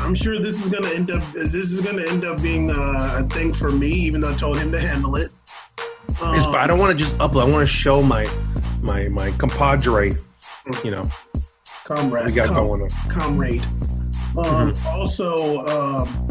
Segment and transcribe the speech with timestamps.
[0.00, 1.22] I'm sure this is gonna end up.
[1.32, 4.58] This is gonna end up being uh, a thing for me, even though I told
[4.58, 5.28] him to handle it.
[6.22, 7.42] Um, It's- but I don't want to just upload.
[7.42, 8.26] I want to show my
[8.80, 10.14] my my compadre.
[10.84, 11.04] You know,
[11.84, 12.88] comrade, we got com- going on.
[13.10, 13.62] comrade.
[14.38, 16.28] Um, Also, um,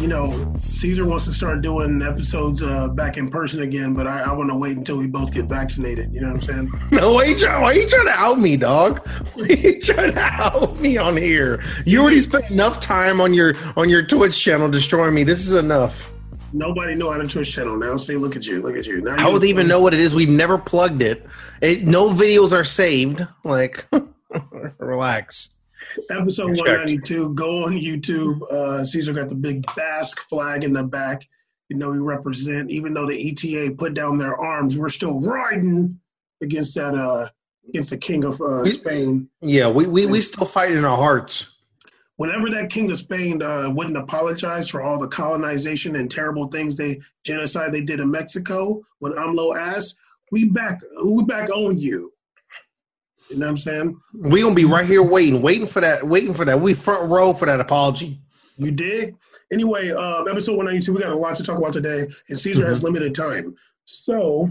[0.00, 4.22] you know, Caesar wants to start doing episodes uh, back in person again, but I,
[4.22, 6.12] I want to wait until we both get vaccinated.
[6.14, 6.72] You know what I'm saying?
[6.90, 7.62] No, why you trying?
[7.62, 9.06] Why you trying to out me, dog?
[9.34, 11.62] Why you trying to out me on here?
[11.84, 15.22] You already spent enough time on your on your Twitch channel destroying me.
[15.24, 16.12] This is enough.
[16.52, 17.96] Nobody know how to Twitch channel now.
[17.96, 19.00] See, look at you, look at you.
[19.02, 20.14] Now How you- would even know what it is?
[20.14, 21.26] We've never plugged it.
[21.60, 23.24] it no videos are saved.
[23.44, 23.86] Like,
[24.78, 25.54] relax.
[26.10, 27.34] Episode 192.
[27.34, 28.42] Go on YouTube.
[28.50, 31.26] Uh, Caesar got the big Basque flag in the back.
[31.68, 35.98] You know, we represent, even though the ETA put down their arms, we're still riding
[36.42, 37.28] against that, uh,
[37.68, 39.28] against the king of uh, Spain.
[39.40, 41.56] Yeah, we, we, we still fight in our hearts.
[42.16, 46.76] Whenever that king of Spain uh, wouldn't apologize for all the colonization and terrible things
[46.76, 49.96] they genocide they did in Mexico, when AMLO asked,
[50.30, 52.12] we back, we back on you.
[53.30, 54.00] You know what I'm saying?
[54.12, 56.60] We gonna be right here waiting, waiting for that, waiting for that.
[56.60, 58.20] We front row for that apology.
[58.56, 59.14] You dig?
[59.52, 62.82] Anyway, um, episode 192, we got a lot to talk about today, and Caesar has
[62.82, 63.54] limited time.
[63.84, 64.50] So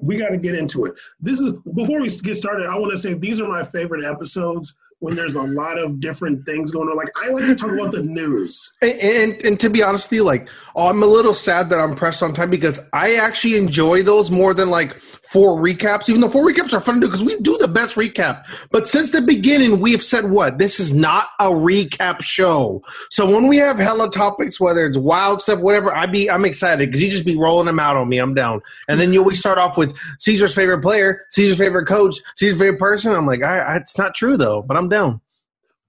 [0.00, 0.94] we got to get into it.
[1.20, 4.74] This is before we get started, I want to say these are my favorite episodes
[5.00, 6.96] when there's a lot of different things going on.
[6.96, 8.72] Like I like to talk about the news.
[8.80, 11.80] And, and and to be honest with you, like oh, I'm a little sad that
[11.80, 16.08] I'm pressed on time because I actually enjoy those more than like four recaps.
[16.08, 18.44] Even though four recaps are fun to do because we do the best recap.
[18.70, 22.82] But since the beginning, we've said what this is not a recap show.
[23.10, 26.88] So when we have hella topics, whether it's wild stuff, whatever, I be I'm excited
[26.88, 28.18] because you just be rolling them out on me.
[28.18, 28.62] I'm down.
[28.88, 32.78] And then you always start off with Caesar's favorite player, Caesar's favorite coach, Caesar's favorite
[32.78, 33.12] person.
[33.12, 35.20] I'm like, I, I, it's not true though, but I'm down.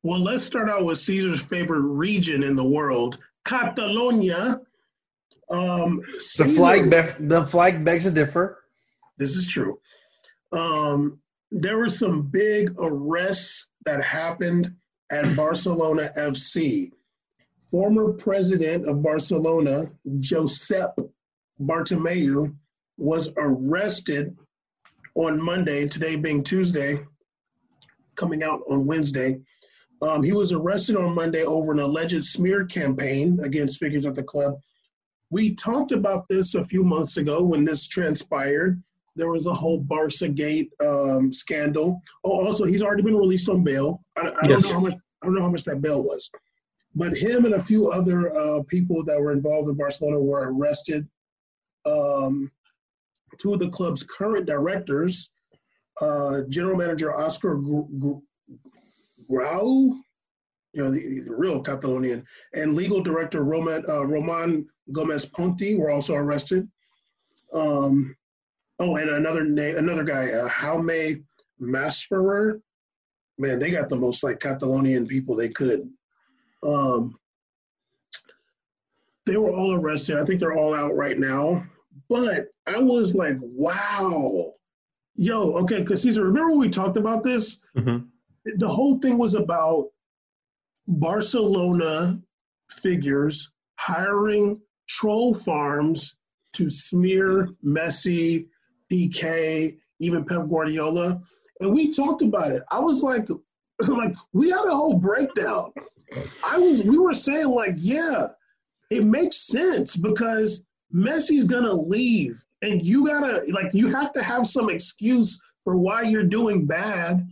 [0.03, 4.61] Well, let's start out with Caesar's favorite region in the world, Catalonia.
[5.49, 6.01] Um,
[6.37, 8.63] The flag, be- the flag begs to differ.
[9.17, 9.79] This is true.
[10.51, 11.19] Um,
[11.51, 14.73] there were some big arrests that happened
[15.11, 16.91] at Barcelona FC.
[17.71, 19.85] Former president of Barcelona,
[20.19, 20.93] Josep
[21.59, 22.55] Bartomeu,
[22.97, 24.37] was arrested
[25.15, 26.99] on Monday, today being Tuesday,
[28.17, 29.39] coming out on Wednesday.
[30.01, 34.23] Um, he was arrested on Monday over an alleged smear campaign against figures at the
[34.23, 34.55] club.
[35.31, 38.81] We talked about this a few months ago when this transpired
[39.17, 41.99] there was a whole Barca Gate um, scandal.
[42.23, 43.99] Oh, also, he's already been released on bail.
[44.15, 44.61] I, I Yes.
[44.61, 44.93] don't know how much.
[45.21, 46.29] I don't know how much that bail was,
[46.93, 51.07] but him and a few other uh, people that were involved in Barcelona were arrested.
[51.87, 52.51] Um,
[53.39, 55.31] two of the club's current directors,
[56.01, 58.53] uh, general manager Oscar Gr- Gr-
[59.29, 59.95] Grau,
[60.73, 65.91] you know, the, the real Catalonian, and legal director Roman, uh, Roman Gomez Ponti were
[65.91, 66.67] also arrested.
[67.53, 68.15] Um,
[68.79, 71.23] Oh, and another name, another guy, uh, Jaume
[71.59, 72.61] Masferrer.
[73.39, 75.89] Man, they got the most like Catalonian people they could.
[76.63, 77.13] Um,
[79.25, 80.17] they were all arrested.
[80.17, 81.65] I think they're all out right now.
[82.09, 84.53] But I was like, wow,
[85.17, 87.57] yo, okay, because Caesar, remember when we talked about this?
[87.75, 88.05] Mm-hmm.
[88.57, 89.89] The whole thing was about
[90.87, 92.21] Barcelona
[92.69, 96.15] figures hiring troll farms
[96.53, 98.47] to smear Messi,
[98.91, 101.21] Piqué, even Pep Guardiola.
[101.59, 102.63] And we talked about it.
[102.71, 103.27] I was like,
[103.87, 105.73] like we had a whole breakdown.
[106.43, 108.27] I was we were saying like, yeah,
[108.89, 112.43] it makes sense because Messi's gonna leave.
[112.61, 117.27] And you gotta like you have to have some excuse for why you're doing bad.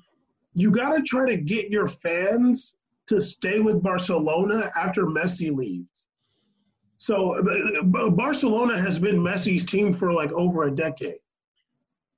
[0.54, 2.76] You gotta try to get your fans
[3.08, 6.06] to stay with Barcelona after Messi leaves.
[6.98, 11.20] So uh, Barcelona has been Messi's team for like over a decade.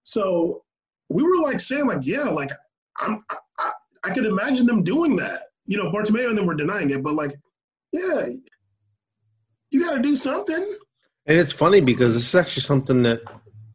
[0.03, 0.63] So
[1.09, 2.51] we were like saying like, yeah, like
[2.97, 3.71] I'm, I, I,
[4.05, 5.41] I could imagine them doing that.
[5.65, 7.37] You know, Bartomeu and them were denying it, but like,
[7.91, 8.27] yeah,
[9.69, 10.77] you got to do something.
[11.27, 13.21] And it's funny because this is actually something that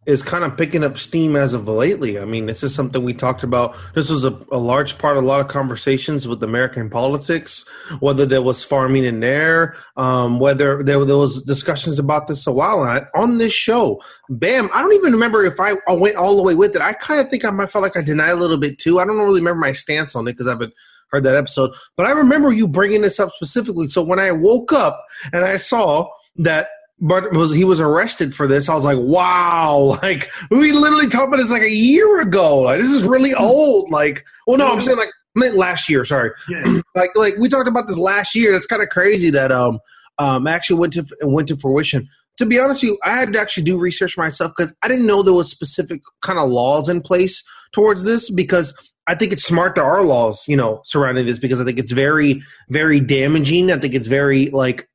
[0.05, 2.19] is kind of picking up steam as of lately.
[2.19, 3.77] I mean, this is something we talked about.
[3.95, 7.65] This was a, a large part of a lot of conversations with American politics,
[8.01, 12.53] whether there was farming in there, um, whether there, there was discussions about this a
[12.53, 12.83] while.
[12.83, 16.37] And I, on this show, bam, I don't even remember if I, I went all
[16.37, 16.83] the way with it.
[16.83, 18.99] I kind of think I might felt like I denied a little bit too.
[18.99, 20.73] I don't really remember my stance on it because I've been
[21.13, 23.87] heard that episode, but I remember you bringing this up specifically.
[23.87, 26.69] So when I woke up and I saw that
[27.03, 28.69] but was he was arrested for this.
[28.69, 32.61] I was like, wow, like we literally talked about this like a year ago.
[32.61, 33.91] Like this is really old.
[33.91, 35.11] Like, well, no, I'm saying like
[35.55, 36.05] last year.
[36.05, 36.81] Sorry, yeah.
[36.95, 38.53] like like we talked about this last year.
[38.53, 39.81] That's kind of crazy that um
[40.19, 42.09] um actually went to went to fruition.
[42.39, 45.07] To be honest with you, I had to actually do research myself because I didn't
[45.07, 48.75] know there was specific kind of laws in place towards this because
[49.07, 51.93] I think it's smart there are laws, you know, surrounding this because I think it's
[51.93, 52.41] very,
[52.71, 53.71] very damaging.
[53.71, 54.89] I think it's very like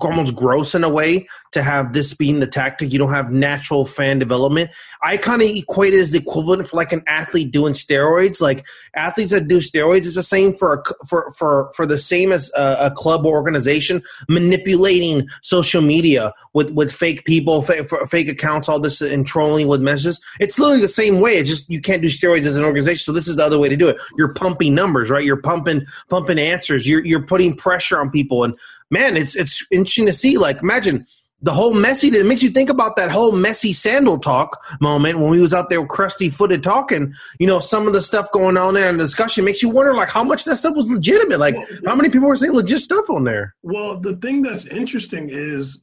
[0.00, 2.92] almost gross in a way to have this being the tactic.
[2.92, 4.70] You don't have natural fan development.
[5.02, 8.40] I kind of equate it as the equivalent for like an athlete doing steroids.
[8.40, 12.32] Like athletes that do steroids is the same for a, for for for the same
[12.32, 18.28] as a, a club or organization manipulating social media with with fake people, fake, fake
[18.28, 20.20] accounts, all this and trolling with messages.
[20.40, 21.36] It's literally the same way.
[21.36, 23.04] It's just you can't do steroids as an organization.
[23.04, 24.00] So this is the other way to do it.
[24.16, 25.24] You're pumping numbers, right?
[25.24, 26.86] You're pumping pumping answers.
[26.86, 28.58] You're you're putting pressure on people and
[28.90, 30.38] man, it's it's interesting to see.
[30.38, 31.06] Like, imagine
[31.40, 32.12] the whole Messi.
[32.12, 35.70] It makes you think about that whole Messi sandal talk moment when we was out
[35.70, 37.14] there crusty footed talking.
[37.38, 39.94] You know, some of the stuff going on there in the discussion makes you wonder,
[39.94, 41.38] like, how much that stuff was legitimate.
[41.38, 41.56] Like,
[41.86, 43.54] how many people were saying legit stuff on there?
[43.62, 45.78] Well, the thing that's interesting is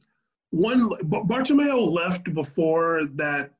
[0.50, 3.52] one Bartomeu left before that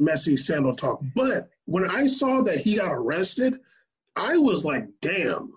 [0.00, 3.60] Messi sandal talk, but when I saw that he got arrested,
[4.14, 5.52] I was like, damn,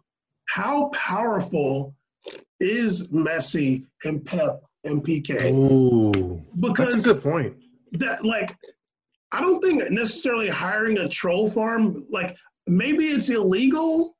[0.45, 1.95] how powerful
[2.59, 5.51] is Messi and Pep and Piqué.
[5.51, 7.55] Ooh, because that's a good point.
[7.93, 8.55] That like,
[9.31, 12.35] I don't think necessarily hiring a troll farm like
[12.67, 14.15] maybe it's illegal,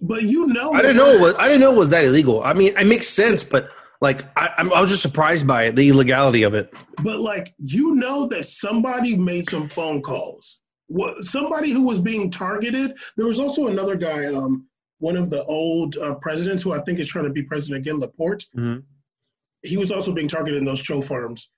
[0.00, 1.34] but you know, I didn't know it was.
[1.36, 2.42] I didn't know it was that illegal.
[2.42, 3.70] I mean, it makes sense, but
[4.00, 6.72] like I, I was just surprised by it, the illegality of it.
[7.02, 10.60] But like you know that somebody made some phone calls.
[10.86, 12.96] What somebody who was being targeted.
[13.16, 14.26] There was also another guy.
[14.26, 14.67] Um,
[14.98, 18.00] one of the old uh, presidents who I think is trying to be president again,
[18.00, 18.46] Laporta.
[18.56, 18.78] Mm-hmm.
[19.62, 21.50] He was also being targeted in those troll farms.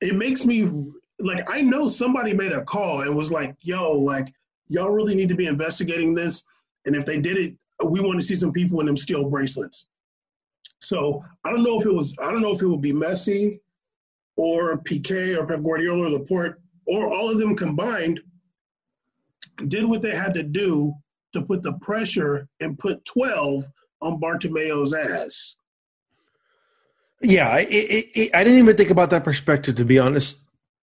[0.00, 0.70] It makes me
[1.18, 4.32] like I know somebody made a call and was like, "Yo, like
[4.68, 6.42] y'all really need to be investigating this."
[6.86, 9.86] And if they did it, we want to see some people in them steel bracelets.
[10.80, 13.60] So I don't know if it was I don't know if it would be Messi
[14.36, 16.54] or Piqué or Pep Guardiola or Laporta
[16.86, 18.20] or all of them combined
[19.68, 20.92] did what they had to do
[21.34, 23.66] to put the pressure and put 12
[24.00, 25.56] on Bartomeu's ass.
[27.20, 30.36] Yeah, it, it, it, I didn't even think about that perspective to be honest.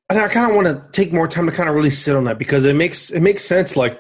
[0.09, 2.25] And I kind of want to take more time to kind of really sit on
[2.25, 3.77] that because it makes it makes sense.
[3.77, 3.99] Like,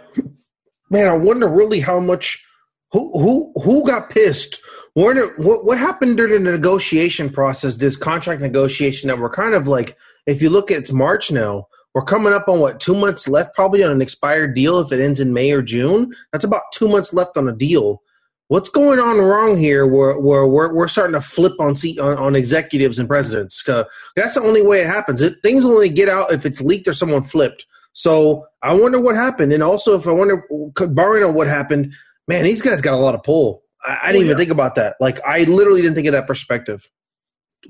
[0.89, 2.45] man, I wonder really how much
[2.91, 4.59] who who who got pissed.
[4.93, 7.77] What what happened during the negotiation process?
[7.77, 11.67] This contract negotiation that we're kind of like, if you look at it's March now,
[11.93, 14.79] we're coming up on what two months left, probably on an expired deal.
[14.79, 18.01] If it ends in May or June, that's about two months left on a deal.
[18.47, 19.87] What's going on wrong here?
[19.87, 23.67] Where, where we're, we're starting to flip on seat on, on executives and presidents.
[23.67, 23.85] Uh,
[24.15, 25.21] that's the only way it happens.
[25.21, 27.65] It, things only get out if it's leaked or someone flipped.
[27.93, 30.45] So I wonder what happened, and also if I wonder,
[30.75, 31.93] barring on what happened,
[32.27, 33.63] man, these guys got a lot of pull.
[33.83, 34.25] I, I didn't oh, yeah.
[34.27, 34.95] even think about that.
[35.01, 36.89] Like I literally didn't think of that perspective.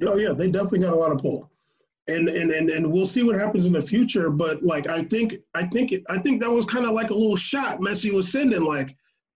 [0.04, 1.52] Oh yeah, they definitely got a lot of pull
[2.08, 4.30] and and and, and we'll see what happens in the future.
[4.30, 7.36] But like I think I think I think that was kind of like a little
[7.36, 8.96] shot Messi was sending, like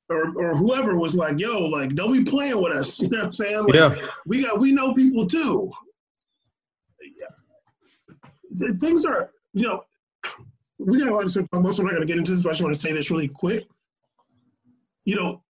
[0.09, 3.25] or or whoever was like, "Yo, like don't be playing with us." You know what
[3.27, 3.63] I'm saying?
[3.65, 4.07] Like, yeah.
[4.25, 5.71] We got we know people too.
[7.01, 8.69] Yeah.
[8.79, 9.83] Things are you know
[10.77, 12.43] we got a lot to talk about, so I'm not going to get into this,
[12.43, 13.67] but I just want to say this really quick.
[15.05, 15.43] You know,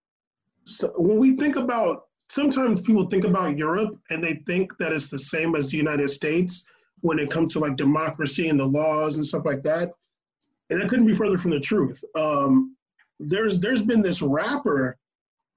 [0.64, 5.08] so when we think about sometimes people think about Europe and they think that it's
[5.08, 6.64] the same as the United States
[7.04, 9.92] when it comes to like democracy and the laws and stuff like that.
[10.70, 12.02] And that couldn't be further from the truth.
[12.14, 12.78] Um,
[13.20, 14.96] there's there's been this rapper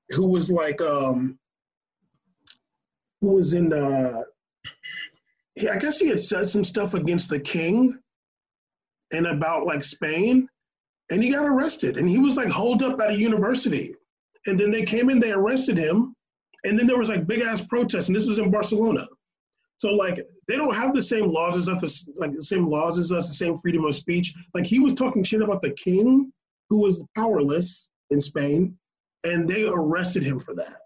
[0.09, 1.39] who was like um,
[3.21, 4.25] who was in the
[5.71, 7.97] I guess he had said some stuff against the king
[9.13, 10.49] and about like Spain,
[11.09, 11.95] and he got arrested.
[11.95, 13.95] And he was like holed up at a university.
[14.47, 16.13] And then they came in, they arrested him,
[16.65, 19.07] and then there was like big ass protests, and this was in Barcelona.
[19.77, 23.11] So like they don't have the same laws as us, like the same laws as
[23.11, 24.33] us, the same freedom of speech.
[24.53, 26.31] Like he was talking shit about the king,
[26.69, 28.77] who was powerless in Spain,
[29.23, 30.77] and they arrested him for that.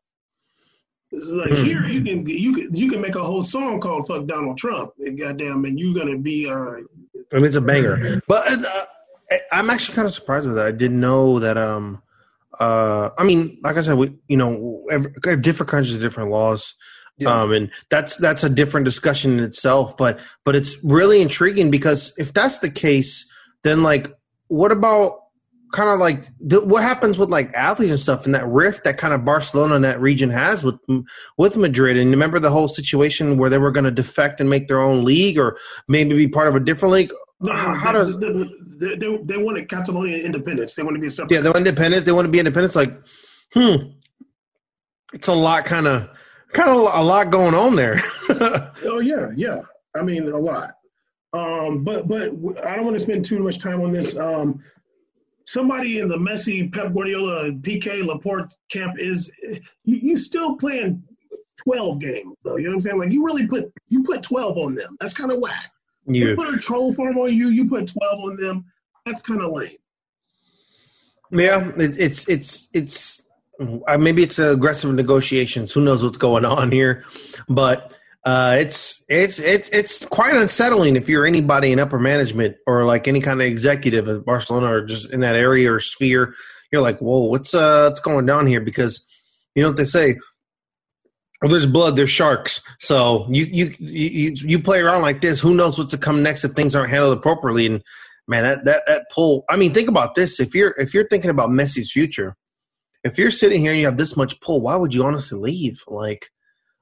[1.12, 1.63] like hmm.
[1.63, 4.94] here, you can you can you can make a whole song called "Fuck Donald Trump,"
[5.00, 6.77] and goddamn, and you're gonna be uh,
[7.32, 8.22] I mean, it's a banger.
[8.27, 8.86] But uh,
[9.51, 10.65] I'm actually kind of surprised with that.
[10.65, 11.58] I didn't know that.
[11.58, 12.01] Um,
[12.60, 16.75] uh, I mean, like I said, we you know, every, different countries have different laws.
[17.18, 17.41] Yeah.
[17.41, 19.96] Um, and that's that's a different discussion in itself.
[19.96, 23.30] But but it's really intriguing because if that's the case,
[23.63, 24.12] then like,
[24.48, 25.20] what about
[25.72, 28.98] kind of like th- what happens with like athletes and stuff and that rift that
[28.98, 30.75] kind of Barcelona and that region has with
[31.38, 31.98] with Madrid?
[31.98, 35.06] And remember the whole situation where they were going to defect and make their own
[35.06, 37.13] league or maybe be part of a different league?
[37.39, 40.75] No, how, how does they, they, they wanted Catalonia independence.
[40.75, 42.03] They want to be a separate yeah they want independence.
[42.03, 42.75] They want to be independence.
[42.75, 42.94] Like
[43.53, 43.75] hmm
[45.13, 46.08] it's a lot kind of
[46.53, 48.01] kind of a lot going on there
[48.86, 49.62] oh yeah yeah
[49.96, 50.74] I mean a lot
[51.34, 52.29] um, but but
[52.65, 54.62] I don't want to spend too much time on this um,
[55.46, 61.01] somebody in the Messi Pep Guardiola, Piqué, Laporta camp is you, you still playing
[61.63, 62.58] 12 games though.
[62.58, 63.00] You know what I'm saying?
[63.00, 64.98] Like you really put you put 12 on them.
[65.00, 65.72] That's kind of whack.
[66.05, 68.65] You, you put a troll farm on you, you put 12 on them.
[69.05, 69.77] That's kind of lame.
[71.31, 73.22] Yeah, it, it's it's it's
[74.00, 75.72] maybe it's aggressive negotiations.
[75.72, 77.03] Who knows what's going on here?
[77.48, 82.86] But uh, it's it's it's it's quite unsettling if you're anybody in upper management or
[82.86, 86.34] like any kind of executive at Barcelona or just in that area or sphere.
[86.72, 88.62] You're like, whoa, what's uh, what's going down here?
[88.62, 89.03] Because
[89.56, 90.18] you know what they say.
[91.41, 92.62] Well, there's blood, there's sharks.
[92.80, 95.39] So you you you you play around like this.
[95.39, 97.65] Who knows what's to come next if things aren't handled appropriately?
[97.65, 97.82] And
[98.27, 99.46] man, that that that pull.
[99.50, 100.39] I mean, think about this.
[100.39, 102.36] If you're if you're thinking about Messi's future,
[103.03, 105.84] if you're sitting here and you have this much pull, why would you honestly leave?
[105.88, 106.29] Like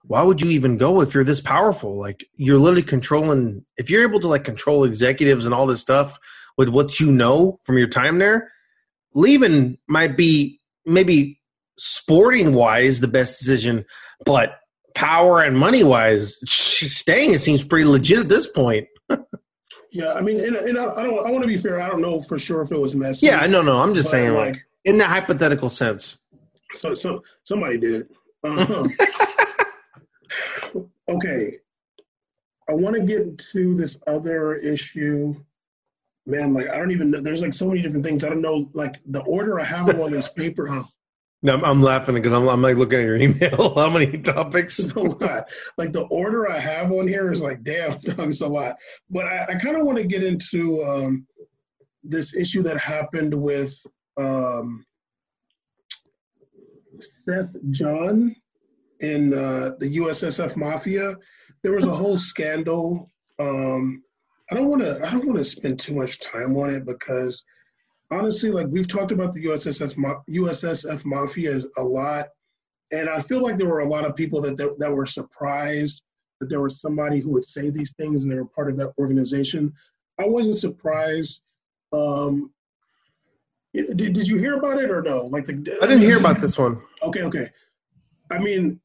[0.03, 1.97] why would you even go if you're this powerful?
[1.97, 3.65] Like you're literally controlling.
[3.77, 6.17] If you're able to like control executives and all this stuff
[6.57, 8.51] with what you know from your time there,
[9.13, 11.39] leaving might be maybe
[11.77, 13.85] sporting wise the best decision,
[14.25, 14.59] but
[14.95, 18.87] power and money wise, staying it seems pretty legit at this point.
[19.91, 21.25] yeah, I mean, and, and I, I, don't.
[21.25, 21.79] I want to be fair.
[21.81, 23.23] I don't know for sure if it was Messi.
[23.23, 23.79] Yeah, no, no.
[23.79, 26.19] I'm just saying, like, in the hypothetical sense.
[26.73, 28.11] So, so somebody did it.
[28.43, 28.87] Uh-huh.
[31.09, 31.57] okay,
[32.69, 35.35] I want to get to this other issue.
[36.25, 37.21] Man, like I don't even know.
[37.21, 38.23] There's like so many different things.
[38.23, 38.69] I don't know.
[38.73, 40.67] Like the order I have on this paper.
[40.67, 40.83] Huh?
[41.41, 43.73] No, I'm, I'm laughing because I'm, I'm like looking at your email.
[43.75, 44.77] How many topics?
[44.77, 45.45] It's a lot.
[45.77, 48.75] Like the order I have on here is like, damn, it's a lot.
[49.09, 51.25] But I, I kind of want to get into um,
[52.03, 53.73] this issue that happened with
[54.19, 54.85] um,
[56.99, 58.35] Seth Jahn
[58.99, 61.15] in uh, the USSF mafia,
[61.63, 63.09] there was a whole scandal.
[63.39, 64.03] Um,
[64.51, 65.05] I don't want to.
[65.05, 67.43] I don't want to spend too much time on it because
[68.11, 69.95] honestly, like we've talked about the USSF
[70.29, 72.27] USSF mafia a lot,
[72.91, 76.01] and I feel like there were a lot of people that that, that were surprised
[76.39, 78.93] that there was somebody who would say these things and they were part of that
[78.97, 79.73] organization.
[80.19, 81.41] I wasn't surprised.
[81.91, 82.51] Um,
[83.73, 85.25] did, did you hear about it or no?
[85.25, 86.81] Like the I didn't hear about this one.
[87.03, 87.49] Okay, okay.
[88.31, 88.79] I mean,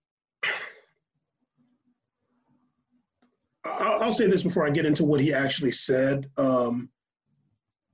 [3.65, 6.31] I'll, I'll, say this before I get into what he actually said.
[6.37, 6.89] Um,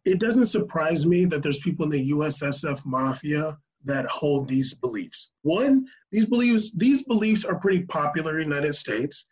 [0.04, 5.30] it doesn't surprise me that there's people in the USSF mafia that hold these beliefs.
[5.42, 9.24] One, these beliefs these beliefs are pretty popular in the United States.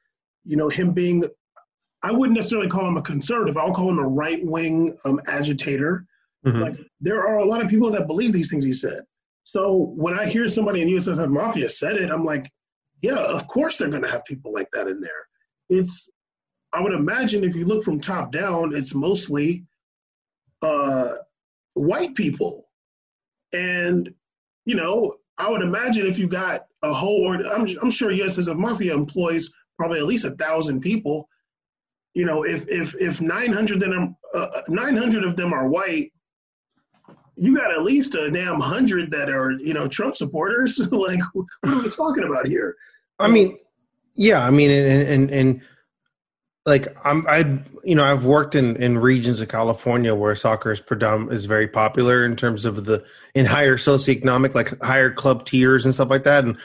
[0.45, 1.25] You know, him being
[2.03, 3.57] I wouldn't necessarily call him a conservative.
[3.57, 6.07] I'll call him a right wing um, agitator.
[6.49, 6.63] Mm-hmm.
[6.63, 9.03] Like there are a lot of people that believe these things he said.
[9.45, 12.51] So when I hear somebody in USSF Mafia said it, I'm like,
[13.01, 15.27] yeah, of course they're going to have people like that in there.
[15.71, 16.11] It's
[16.73, 19.65] I would imagine if you look from top down, it's mostly
[20.63, 21.15] uh,
[21.75, 22.69] white people.
[23.53, 24.13] And,
[24.67, 28.57] you know, I would imagine if you got a whole, or I'm, I'm sure USSF
[28.57, 31.29] Mafia employs probably at least a thousand people.
[32.15, 36.13] You know, if if if 900 them uh, 900 of them are white,
[37.39, 40.79] you got at least a damn hundred that are you know Trump supporters.
[40.93, 42.77] like, what are we talking about here?
[43.19, 43.59] I mean,
[44.15, 45.63] yeah, I mean, and and, and
[46.67, 50.81] like I'm I you know I've worked in in regions of California where soccer is
[50.81, 53.05] predominant is very popular in terms of the
[53.35, 56.59] in higher socioeconomic like higher club tiers and stuff like that and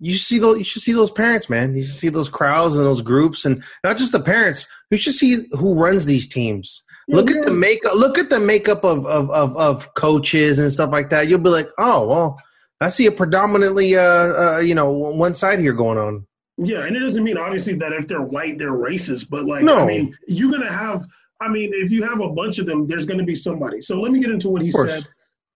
[0.00, 2.84] you see those you should see those parents man you should see those crowds and
[2.84, 7.16] those groups and not just the parents you should see who runs these teams yeah,
[7.16, 10.90] look at the makeup look at the makeup of, of of of coaches and stuff
[10.90, 12.40] like that you'll be like oh well
[12.80, 16.96] I see a predominantly uh, uh you know one side here going on yeah, and
[16.96, 19.76] it doesn't mean obviously that if they're white they're racist, but like no.
[19.76, 21.04] I mean, you're gonna have.
[21.40, 23.80] I mean, if you have a bunch of them, there's gonna be somebody.
[23.82, 25.04] So let me get into what he said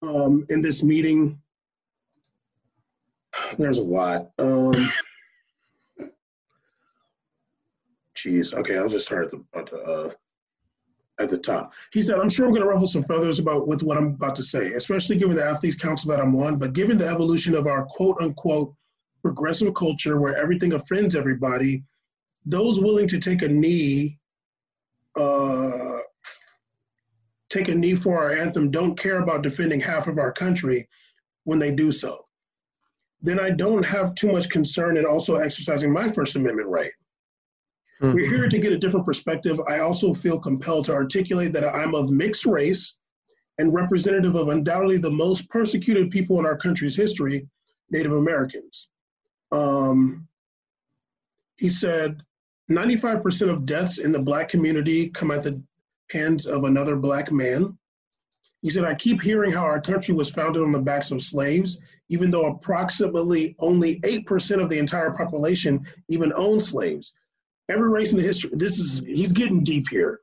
[0.03, 1.39] um, in this meeting.
[3.59, 4.31] There's a lot.
[4.39, 4.93] Um,
[8.17, 8.53] Jeez.
[8.53, 9.45] Okay, I'll just start at the.
[9.55, 10.11] At the uh,
[11.19, 11.73] at the top.
[11.93, 14.37] He said, I'm sure I'm going to ruffle some feathers about with what I'm about
[14.37, 17.67] to say, especially given the athletes council that I'm on, but given the evolution of
[17.67, 18.75] our quote unquote
[19.23, 21.83] progressive culture where everything offends everybody,
[22.47, 24.19] those willing to take a knee,
[25.17, 25.99] uh,
[27.51, 30.89] take a knee for our anthem don't care about defending half of our country
[31.45, 32.25] when they do so.
[33.21, 36.93] Then I don't have too much concern in also exercising my First Amendment right.
[38.01, 38.15] Mm-hmm.
[38.15, 39.61] We're here to get a different perspective.
[39.69, 42.97] I also feel compelled to articulate that I'm of mixed race
[43.59, 47.49] and representative of undoubtedly the most persecuted people in our country's history,
[47.91, 48.89] Native Americans.
[49.51, 50.29] Um,
[51.57, 52.23] he said
[52.71, 55.61] 95% of deaths in the black community come at the
[56.11, 57.77] hands of another black man.
[58.63, 61.79] He said, I keep hearing how our country was founded on the backs of slaves,
[62.09, 67.13] even though approximately only 8% of the entire population even owned slaves.
[67.69, 70.21] Every race in the history, this is, he's getting deep here.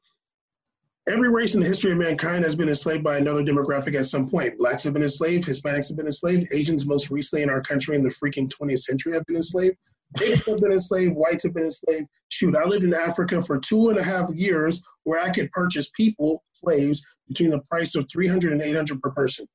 [1.07, 4.27] Every race in the history of mankind has been enslaved by another demographic at some
[4.27, 4.57] point.
[4.57, 8.03] Blacks have been enslaved, Hispanics have been enslaved, Asians, most recently in our country in
[8.03, 9.77] the freaking 20th century, have been enslaved.
[10.19, 12.07] Natives have been enslaved, whites have been enslaved.
[12.29, 15.91] Shoot, I lived in Africa for two and a half years where I could purchase
[15.95, 19.47] people, slaves, between the price of 300 and 800 per person.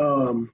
[0.00, 0.52] Um,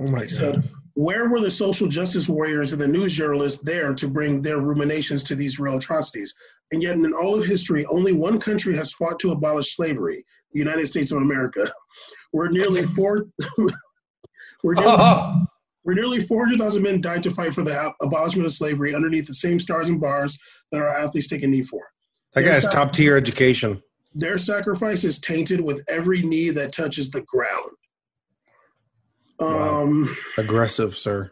[0.00, 0.64] oh my God.
[0.94, 5.24] Where were the social justice warriors and the news journalists there to bring their ruminations
[5.24, 6.32] to these real atrocities?
[6.72, 10.60] And yet, in all of history, only one country has fought to abolish slavery the
[10.60, 11.72] United States of America.
[12.32, 13.26] We're nearly four.
[14.62, 15.46] we're nearly,
[15.82, 16.26] where nearly uh-huh.
[16.26, 20.00] 400,000 men died to fight for the abolishment of slavery underneath the same stars and
[20.00, 20.38] bars
[20.72, 21.82] that our athletes take a knee for.
[22.34, 23.82] That guy has sac- top tier education.
[24.14, 27.70] Their sacrifice is tainted with every knee that touches the ground.
[29.40, 30.14] Um, wow.
[30.38, 31.30] Aggressive, sir.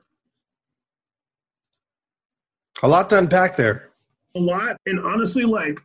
[2.83, 3.91] A lot to unpack there.
[4.35, 4.77] A lot.
[4.87, 5.81] And honestly, like,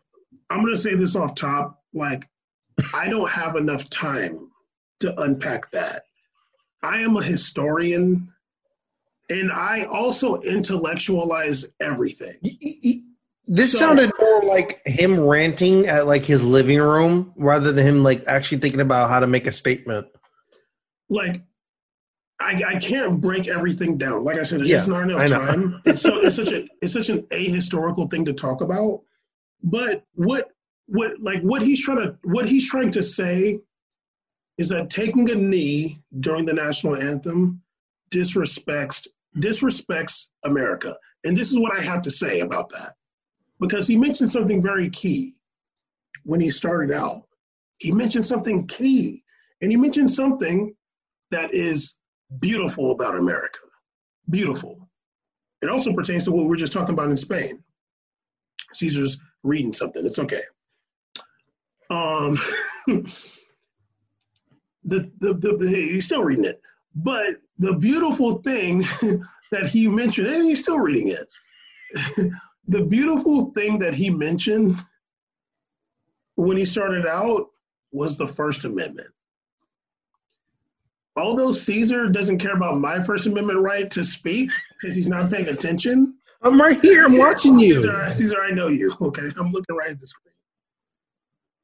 [0.49, 1.83] I'm going to say this off top.
[1.93, 2.27] Like,
[2.93, 4.49] I don't have enough time
[5.01, 6.03] to unpack that.
[6.81, 8.31] I am a historian
[9.29, 12.35] and I also intellectualize everything.
[13.45, 18.03] This so, sounded more like him ranting at like his living room rather than him
[18.03, 20.07] like actually thinking about how to make a statement.
[21.09, 21.41] Like
[22.39, 24.23] I, I can't break everything down.
[24.23, 25.81] Like I said, there's yeah, just not enough time.
[25.85, 29.01] it's so it's such a it's such an ahistorical thing to talk about.
[29.63, 30.49] But what
[30.85, 33.59] what like what he's trying to what he's trying to say
[34.57, 37.61] is that taking a knee during the national anthem
[38.11, 40.97] disrespects disrespects America.
[41.23, 42.93] And this is what I have to say about that.
[43.59, 45.33] Because he mentioned something very key
[46.23, 47.23] when he started out.
[47.77, 49.23] He mentioned something key.
[49.61, 50.75] And he mentioned something
[51.31, 51.97] that is
[52.39, 53.59] beautiful about America.
[54.29, 54.89] Beautiful.
[55.61, 57.63] It also pertains to what we were just talking about in Spain.
[58.73, 60.05] Caesar's reading something.
[60.05, 60.41] It's okay.
[61.89, 62.39] Um,
[62.87, 63.09] the,
[64.83, 66.61] the, the, the, he's still reading it.
[66.95, 68.83] But the beautiful thing
[69.51, 72.31] that he mentioned, and he's still reading it,
[72.67, 74.77] the beautiful thing that he mentioned
[76.35, 77.47] when he started out
[77.91, 79.09] was the First Amendment
[81.17, 85.49] although Caesar doesn't care about my First Amendment right to speak because he's not paying
[85.49, 86.15] attention.
[86.41, 87.05] I'm right here.
[87.05, 87.75] I'm watching you.
[87.75, 88.95] Caesar, Caesar, I know you.
[89.01, 90.33] Okay, I'm looking right at the screen.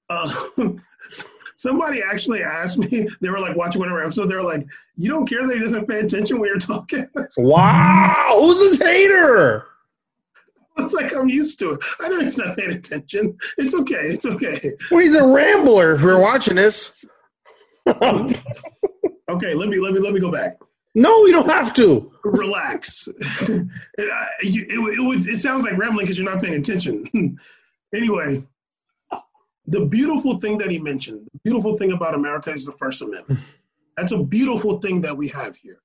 [0.10, 0.78] Uh,
[1.56, 3.08] somebody actually asked me.
[3.22, 4.30] They were like watching one of our episodes.
[4.30, 8.38] They were like, "You don't care that he doesn't pay attention when you're talking." Wow,
[8.40, 9.68] who's this hater?
[10.78, 11.84] It's like I'm used to it.
[12.00, 13.38] I know he's not paying attention.
[13.58, 14.08] It's okay.
[14.08, 14.60] It's okay.
[14.90, 15.94] Well, he's a rambler.
[15.94, 17.06] If you're watching this.
[19.34, 20.58] Okay, let me let me let me go back.
[20.96, 22.12] No, you don't have to.
[22.24, 23.08] Relax.
[23.18, 23.68] it,
[23.98, 24.10] it,
[24.44, 27.40] it, was, it sounds like rambling because you're not paying attention.
[27.96, 28.44] anyway,
[29.66, 33.40] the beautiful thing that he mentioned, the beautiful thing about America is the First Amendment.
[33.98, 35.80] That's a beautiful thing that we have here.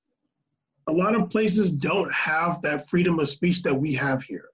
[0.87, 4.49] A lot of places don't have that freedom of speech that we have here.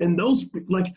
[0.00, 0.92] And those, like,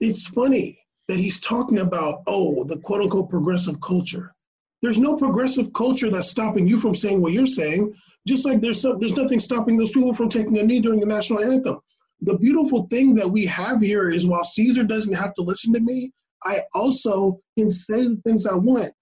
[0.00, 4.34] it's funny that he's talking about, oh, the quote unquote progressive culture.
[4.82, 7.94] There's no progressive culture that's stopping you from saying what you're saying,
[8.26, 11.06] just like there's, some, there's nothing stopping those people from taking a knee during the
[11.06, 11.78] national anthem.
[12.20, 15.80] The beautiful thing that we have here is while Caesar doesn't have to listen to
[15.80, 16.12] me,
[16.44, 18.92] I also can say the things I want.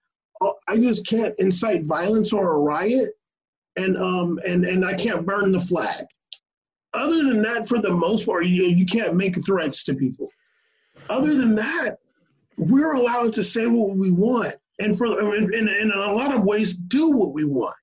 [0.41, 3.11] Uh, I just can't incite violence or a riot,
[3.77, 6.07] and um and and I can't burn the flag.
[6.93, 10.29] Other than that, for the most part, you you can't make threats to people.
[11.09, 11.99] Other than that,
[12.57, 16.45] we're allowed to say what we want and for in, in, in a lot of
[16.45, 17.77] ways do what we want.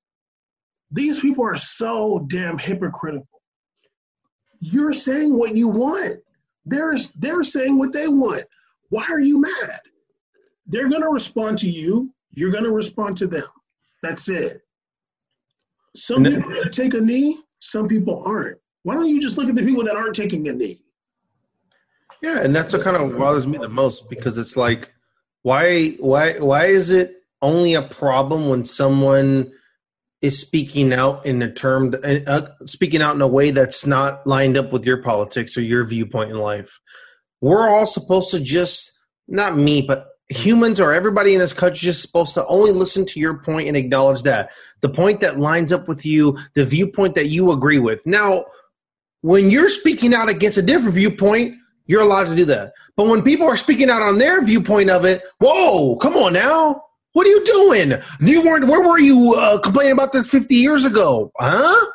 [0.91, 3.27] These people are so damn hypocritical.
[4.59, 6.19] You're saying what you want.
[6.65, 8.43] They're they're saying what they want.
[8.89, 9.79] Why are you mad?
[10.71, 12.11] they're going to respond to you.
[12.31, 13.47] You're going to respond to them.
[14.01, 14.61] That's it.
[15.95, 17.37] Some then- people take a knee.
[17.59, 18.57] Some people aren't.
[18.83, 20.79] Why don't you just look at the people that aren't taking a knee?
[22.23, 24.91] Yeah, and that's what kind of bothers me the most because it's like,
[25.43, 29.51] why, why, why is it only a problem when someone
[30.21, 34.55] is speaking out in a term, uh, speaking out in a way that's not lined
[34.55, 36.79] up with your politics or your viewpoint in life?
[37.41, 38.91] We're all supposed to just,
[39.27, 43.19] not me, but humans or everybody in this country is supposed to only listen to
[43.19, 44.51] your point and acknowledge that
[44.81, 48.05] the point that lines up with you, the viewpoint that you agree with.
[48.05, 48.45] Now,
[49.21, 51.55] when you're speaking out against a different viewpoint,
[51.87, 52.73] you're allowed to do that.
[52.95, 56.83] But when people are speaking out on their viewpoint of it, whoa, come on now.
[57.13, 58.01] What are you doing?
[58.21, 58.67] You weren't.
[58.67, 61.31] Where were you uh, complaining about this 50 years ago?
[61.37, 61.87] Huh?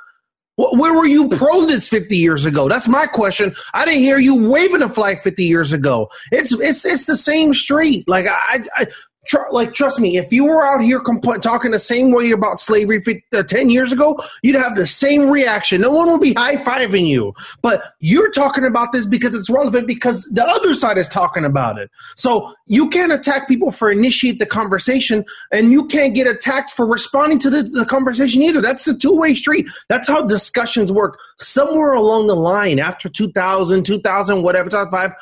[0.57, 2.67] Where were you pro this 50 years ago?
[2.67, 3.55] That's my question.
[3.75, 6.09] I didn't hear you waving a flag 50 years ago.
[6.33, 8.09] It's it's it's the same street.
[8.09, 8.87] Like I, I
[9.27, 10.17] tr- like trust me.
[10.17, 13.71] If you were out here compl- talking the same way about slavery 50, uh, 10
[13.71, 15.81] years ago, you'd have the same reaction.
[15.81, 17.35] No one would be high fiving you.
[17.63, 21.79] But you're talking about this because it's relevant because the other side is talking about
[21.79, 21.91] it.
[22.17, 26.87] So you can't attack people for initiate the conversation, and you can't get attacked for
[26.87, 28.61] responding to the, the conversation either.
[28.61, 29.67] That's the two way street.
[29.89, 31.19] That's how discussions work.
[31.39, 35.13] Somewhere along the line, after 2000, 2000, whatever, 2005,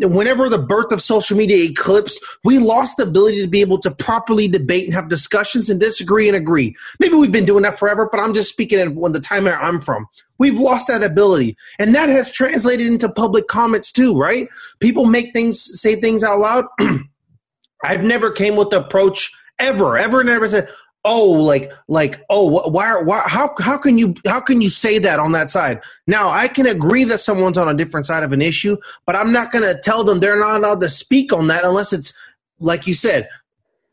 [0.00, 3.90] whenever the birth of social media eclipsed, we lost the ability to be able to
[3.90, 6.74] properly debate and have discussions and disagree and agree.
[6.98, 10.06] Maybe we've been doing that forever, but I'm just speaking in the time I'm from.
[10.38, 11.56] We've lost that ability.
[11.78, 14.48] And that has translated into public comments too, right?
[14.80, 16.64] People make things, say things out loud.
[17.84, 20.68] I've never came with the approach ever, ever, never said,
[21.04, 24.98] "Oh, like, like, oh, wh- why, why, how, how can you, how can you say
[24.98, 28.32] that on that side?" Now, I can agree that someone's on a different side of
[28.32, 31.46] an issue, but I'm not going to tell them they're not allowed to speak on
[31.48, 32.12] that unless it's,
[32.58, 33.28] like you said,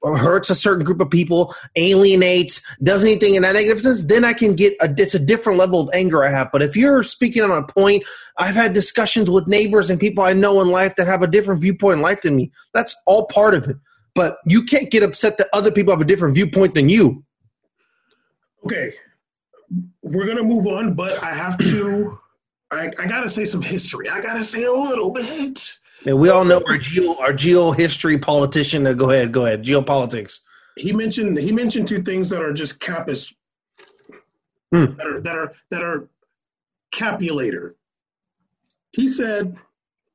[0.04, 4.06] uh, hurts a certain group of people, alienates, does anything in that negative sense.
[4.06, 6.52] Then I can get a, it's a different level of anger I have.
[6.52, 8.04] But if you're speaking on a point,
[8.38, 11.62] I've had discussions with neighbors and people I know in life that have a different
[11.62, 12.52] viewpoint in life than me.
[12.74, 13.78] That's all part of it.
[14.18, 17.24] But you can't get upset that other people have a different viewpoint than you.
[18.66, 18.96] Okay,
[20.02, 22.20] we're gonna move on, but I have to.
[22.72, 24.10] I, I gotta say some history.
[24.10, 25.78] I gotta say a little bit.
[26.06, 28.86] And we all know our geo our geo history politician.
[28.88, 29.64] Uh, go ahead, go ahead.
[29.64, 30.40] Geopolitics.
[30.76, 33.34] He mentioned he mentioned two things that are just capus
[34.74, 34.96] Hmm.
[34.98, 36.10] that are that are that are
[36.92, 37.76] capulator.
[38.92, 39.56] He said,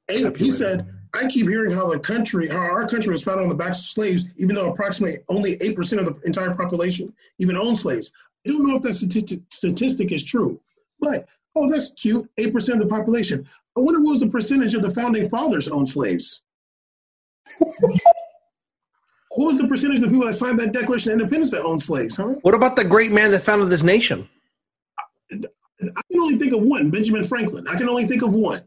[0.09, 3.48] eight, he said, I keep hearing how the country, how our country was founded on
[3.51, 7.57] the backs of slaves, even though approximately only eight percent of the entire population even
[7.57, 8.12] owned slaves.
[8.46, 10.59] I don't know if that statistic, statistic is true,
[11.01, 12.29] but oh, that's cute.
[12.38, 13.48] Eight percent of the population.
[13.77, 16.42] I wonder what was the percentage of the founding fathers owned slaves.
[17.59, 18.01] what
[19.31, 22.16] was the percentage of the people that signed that Declaration of Independence that owned slaves?
[22.16, 22.35] Huh?
[22.42, 24.29] What about the great man that founded this nation?
[25.33, 25.37] I
[26.11, 27.66] can only think of one, Benjamin Franklin.
[27.66, 28.62] I can only think of one.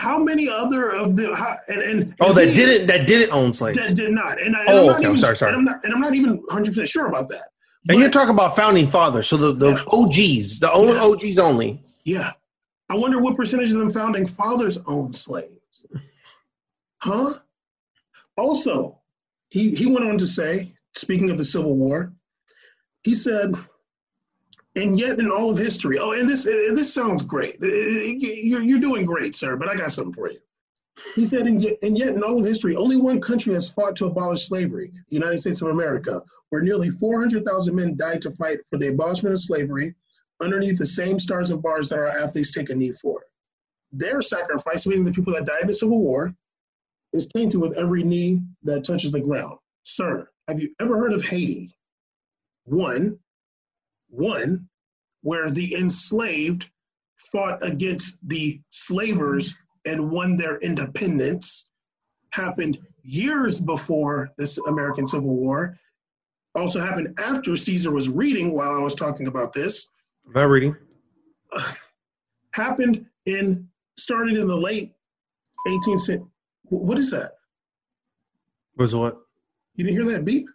[0.00, 3.32] How many other of the how, and, and Oh, and that he- didn't that didn't
[3.34, 3.76] own slaves.
[3.78, 4.40] that did not.
[4.40, 5.50] And, I, and Oh, I'm not okay, I'm even, sorry, sorry.
[5.52, 7.48] And I'm not, and I'm not even 100 percent sure about that.
[7.88, 9.84] And you're talking about founding fathers, so the, the Yeah.
[9.88, 11.04] OGs, the only Yeah.
[11.04, 11.84] OGs only.
[12.04, 12.32] Yeah,
[12.88, 15.84] I wonder what percentage of them founding fathers owned slaves.
[16.98, 17.34] Huh?
[18.38, 18.98] Also,
[19.50, 22.12] he he went on to say, speaking of the Civil War,
[23.02, 23.54] he said,
[24.76, 27.56] and yet in all of history, oh, and this this sounds great.
[27.62, 29.56] Uh, You're you're doing great, sir.
[29.56, 30.38] But I got something for you.
[31.14, 33.96] He said, and yet, and yet in all of history, only one country has fought
[33.96, 38.58] to abolish slavery: the United States of America, where nearly 400,000 men died to fight
[38.70, 39.94] for the abolishment of slavery
[40.40, 43.22] underneath the same stars and bars that our athletes take a knee for.
[43.92, 46.34] Their sacrifice, meaning the people that died in the Civil War,
[47.12, 49.58] is tainted with every knee that touches the ground.
[49.82, 51.74] Sir, have you ever heard of Haiti?
[52.64, 53.18] One,
[54.10, 54.68] one,
[55.22, 56.66] where the enslaved
[57.16, 59.54] fought against the slavers
[59.86, 61.66] and won their independence,
[62.30, 65.78] happened years before this American Civil War.
[66.54, 69.86] Also happened after Caesar was reading while I was talking about this
[70.34, 70.76] not reading.
[72.52, 74.92] happened in started in the late
[75.66, 76.26] 18th century.
[76.64, 77.32] What is that?
[78.76, 79.18] Was what?
[79.74, 80.46] You didn't hear that beep?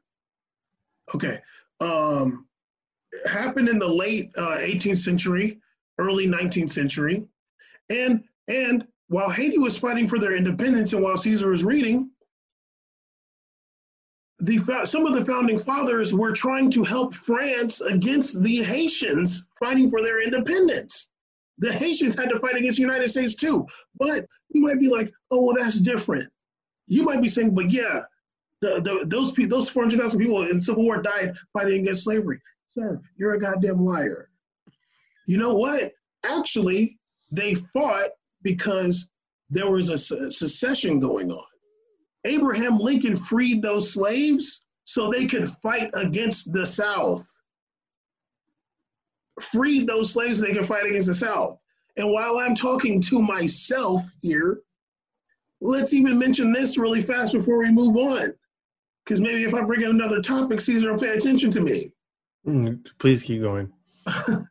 [1.14, 1.40] Okay.
[1.80, 2.45] Um,
[3.26, 5.60] happened in the late uh, 18th century,
[6.00, 7.28] early 19th century,
[7.90, 12.12] and and while Haiti was fighting for their independence and while Caesar was reading,
[14.40, 19.90] the some of the founding fathers were trying to help France against the Haitians fighting
[19.90, 21.12] for their independence.
[21.58, 23.66] The Haitians had to fight against the United States too.
[23.96, 26.30] But you might be like, oh, well, that's different.
[26.88, 28.04] You might be saying, but yeah,
[28.62, 32.42] the, the, those those 400,000 people in Civil War died fighting against slavery.
[32.78, 34.30] Sir, you're a goddamn liar.
[35.28, 35.94] You know what?
[36.24, 37.00] Actually,
[37.32, 38.10] they fought
[38.44, 39.10] because
[39.50, 41.46] there was a secession going on.
[42.26, 47.26] Abraham Lincoln freed those slaves so they could fight against the South.
[49.42, 51.62] Freed those slaves so they could fight against the South.
[51.98, 54.60] And while I'm talking to myself here,
[55.62, 58.34] let's even mention this really fast before we move on.
[59.06, 61.92] Because maybe if I bring in another topic, Caesar will pay attention to me.
[62.46, 63.72] Mm, please keep going.
[64.06, 64.48] the,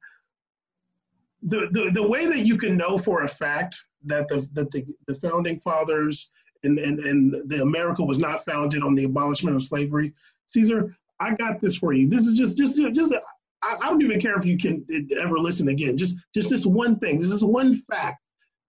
[1.42, 5.14] the the way that you can know for a fact that the that the, the
[5.16, 6.30] founding fathers
[6.64, 10.12] and, and and the America was not founded on the abolishment of slavery.
[10.46, 12.08] Caesar, I got this for you.
[12.08, 13.14] This is just just just
[13.62, 14.84] I, I don't even care if you can
[15.18, 15.96] ever listen again.
[15.96, 17.20] Just just this one thing.
[17.20, 18.20] This is one fact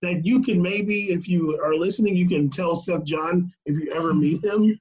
[0.01, 3.91] that you can maybe, if you are listening, you can tell Seth Jahn if you
[3.91, 4.79] ever meet him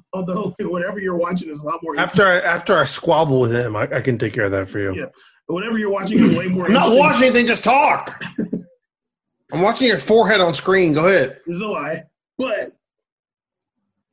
[0.12, 1.98] although whatever you're watching is a lot more.
[1.98, 4.78] After I, after I squabble with him, I, I, can take care of that for
[4.78, 4.94] you.
[4.94, 5.06] Yeah,
[5.46, 6.66] whatever you're watching is way more.
[6.66, 7.46] I'm not watching anything.
[7.46, 8.22] Just talk.
[9.52, 10.92] I'm watching your forehead on screen.
[10.92, 11.40] Go ahead.
[11.46, 12.04] This is a lie,
[12.38, 12.76] but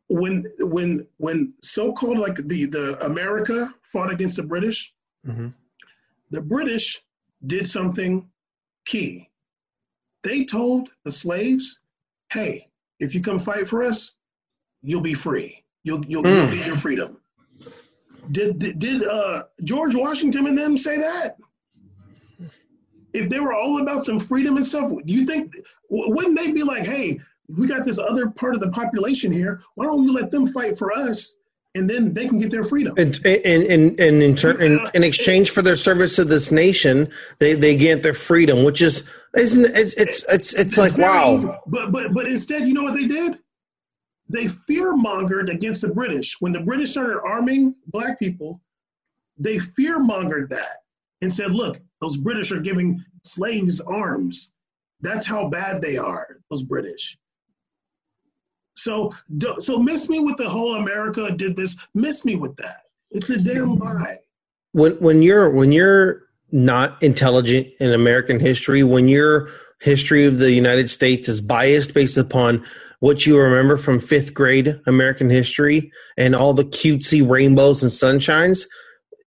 [0.09, 4.93] when when when so-called like the the America fought against the British,
[5.25, 5.49] mm-hmm.
[6.31, 6.99] the British
[7.45, 8.27] did something
[8.85, 9.29] key.
[10.23, 11.79] They told the slaves,
[12.33, 14.13] "Hey, if you come fight for us,
[14.81, 15.63] you'll be free.
[15.83, 16.35] You'll you'll, mm.
[16.35, 16.53] you'll hmm.
[16.53, 17.17] get your freedom.
[18.31, 21.37] Did did, did uh, George Washington and them say that?
[23.13, 25.53] If they were all about some freedom and stuff, do you think
[25.89, 27.19] wouldn't they be like, hey,
[27.57, 29.63] we got this other part of the population here.
[29.73, 31.35] Why don't we let them fight for us?
[31.75, 32.95] and then they can get their freedom.
[32.97, 37.11] And and and, and in, ter- in, in exchange for their service to this nation,
[37.39, 39.03] they, they get their freedom, which is
[39.35, 41.33] isn't it's it's it's, it's like wow.
[41.33, 41.49] Easy.
[41.67, 43.39] But but but instead, you know what they did?
[44.29, 46.37] They fear mongered against the British.
[46.39, 48.61] When the British started arming black people,
[49.37, 50.83] they fear mongered that
[51.21, 54.53] and said, look, those British are giving slaves arms.
[55.01, 57.17] That's how bad they are, those British.
[58.75, 59.13] So,
[59.59, 61.75] so miss me with the whole America did this.
[61.95, 62.83] Miss me with that.
[63.11, 64.19] It's a damn lie.
[64.71, 70.51] When when you're when you're not intelligent in American history, when your history of the
[70.51, 72.65] United States is biased based upon
[72.99, 78.65] what you remember from fifth grade American history and all the cutesy rainbows and sunshines,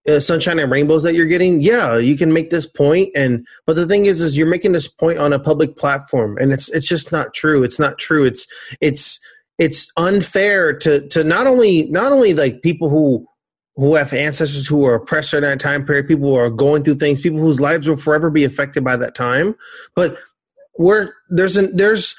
[0.08, 3.10] uh, sunshine and rainbows that you're getting, yeah, you can make this point.
[3.14, 6.52] And but the thing is, is you're making this point on a public platform, and
[6.52, 7.62] it's it's just not true.
[7.62, 8.24] It's not true.
[8.24, 8.46] It's
[8.80, 9.20] it's
[9.58, 13.26] it's unfair to to not only not only like people who
[13.76, 16.96] who have ancestors who were oppressed during that time period, people who are going through
[16.96, 19.54] things, people whose lives will forever be affected by that time,
[19.96, 20.18] but
[20.74, 22.14] where there's an there's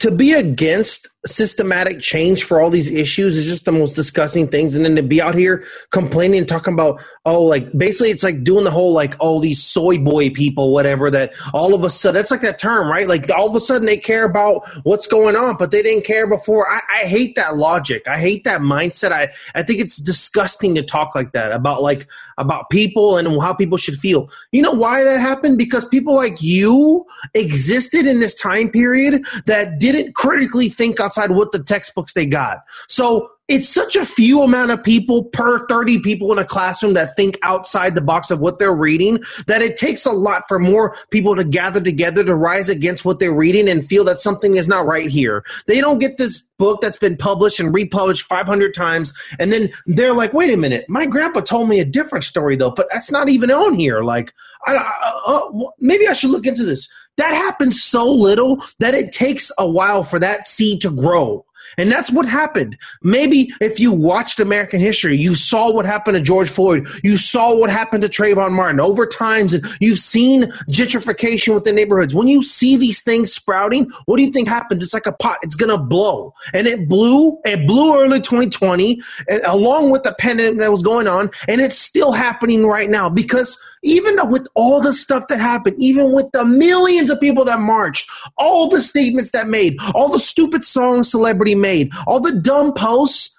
[0.00, 4.74] to be against systematic change for all these issues is just the most disgusting things.
[4.74, 8.44] And then to be out here complaining and talking about oh like basically it's like
[8.44, 12.16] doing the whole like oh these soy boy people whatever that all of a sudden
[12.16, 13.08] that's like that term right?
[13.08, 16.28] Like all of a sudden they care about what's going on but they didn't care
[16.28, 16.70] before.
[16.70, 18.06] I, I hate that logic.
[18.06, 19.12] I hate that mindset.
[19.12, 22.06] I i think it's disgusting to talk like that about like
[22.38, 24.30] about people and how people should feel.
[24.52, 25.58] You know why that happened?
[25.58, 31.34] Because people like you existed in this time period that didn't critically think outside outside
[31.34, 32.58] what the textbooks they got.
[32.88, 37.14] So it's such a few amount of people per 30 people in a classroom that
[37.14, 40.96] think outside the box of what they're reading that it takes a lot for more
[41.10, 44.66] people to gather together to rise against what they're reading and feel that something is
[44.66, 45.44] not right here.
[45.66, 50.14] They don't get this book that's been published and republished 500 times and then they're
[50.14, 53.28] like wait a minute my grandpa told me a different story though but that's not
[53.28, 54.32] even on here like
[54.66, 59.12] I, I, uh, maybe i should look into this that happens so little that it
[59.12, 61.45] takes a while for that seed to grow
[61.78, 62.76] and that's what happened.
[63.02, 67.54] Maybe if you watched American history, you saw what happened to George Floyd, you saw
[67.56, 72.14] what happened to Trayvon Martin over times, and you've seen gentrification the neighborhoods.
[72.14, 74.82] When you see these things sprouting, what do you think happens?
[74.82, 76.32] It's like a pot, it's gonna blow.
[76.54, 81.08] And it blew, it blew early 2020, eh, along with the pandemic that was going
[81.08, 85.76] on, and it's still happening right now because even with all the stuff that happened,
[85.78, 90.18] even with the millions of people that marched, all the statements that made, all the
[90.18, 93.34] stupid songs celebrity made, all the dumb posts,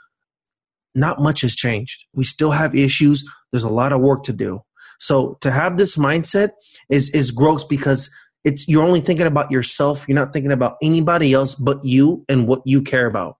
[0.95, 2.05] not much has changed.
[2.13, 3.23] We still have issues.
[3.51, 4.61] There's a lot of work to do.
[4.99, 6.51] So to have this mindset
[6.89, 8.09] is is gross because
[8.43, 10.05] it's you're only thinking about yourself.
[10.07, 13.37] You're not thinking about anybody else but you and what you care about.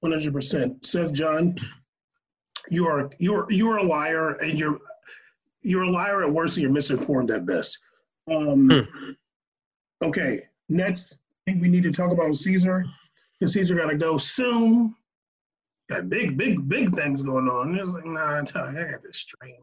[0.00, 1.56] One hundred percent, Seth Jahn.
[2.70, 4.78] You are you are you are a liar, and you're
[5.62, 7.78] you're a liar at worst and you're misinformed at best.
[8.30, 9.10] Um, hmm.
[10.02, 12.84] Okay, next thing we need to talk about Caesar
[13.38, 14.94] because he's gonna go soon.
[15.88, 17.76] Got big, big, big things going on.
[17.76, 19.54] It's like, nah, I got this stream.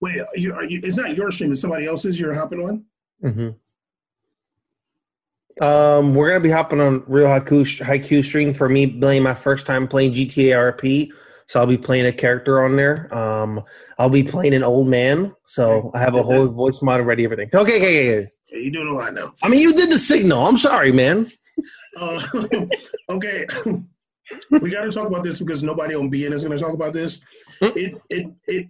[0.00, 1.52] Wait, are you, are you, it's not your stream.
[1.52, 2.20] It's somebody else's.
[2.20, 2.84] You're hopping on.
[3.22, 3.50] Mm-hmm.
[5.64, 9.66] Um, we're gonna be hopping on Real Haiku Haiku stream for me playing my first
[9.66, 11.10] time playing GTA RP.
[11.46, 13.14] So I'll be playing a character on there.
[13.16, 13.62] Um,
[13.98, 15.34] I'll be playing an old man.
[15.46, 17.50] So I have a whole voice mod ready, everything.
[17.54, 18.30] Okay, okay, okay.
[18.50, 19.34] Yeah, you're doing a lot now.
[19.42, 20.46] I mean, you did the signal.
[20.46, 21.30] I'm sorry, man.
[21.96, 22.22] Uh,
[23.08, 23.46] okay,
[24.50, 26.92] we got to talk about this because nobody on BN is going to talk about
[26.92, 27.20] this.
[27.60, 27.70] Hmm.
[27.76, 28.68] It, it, it.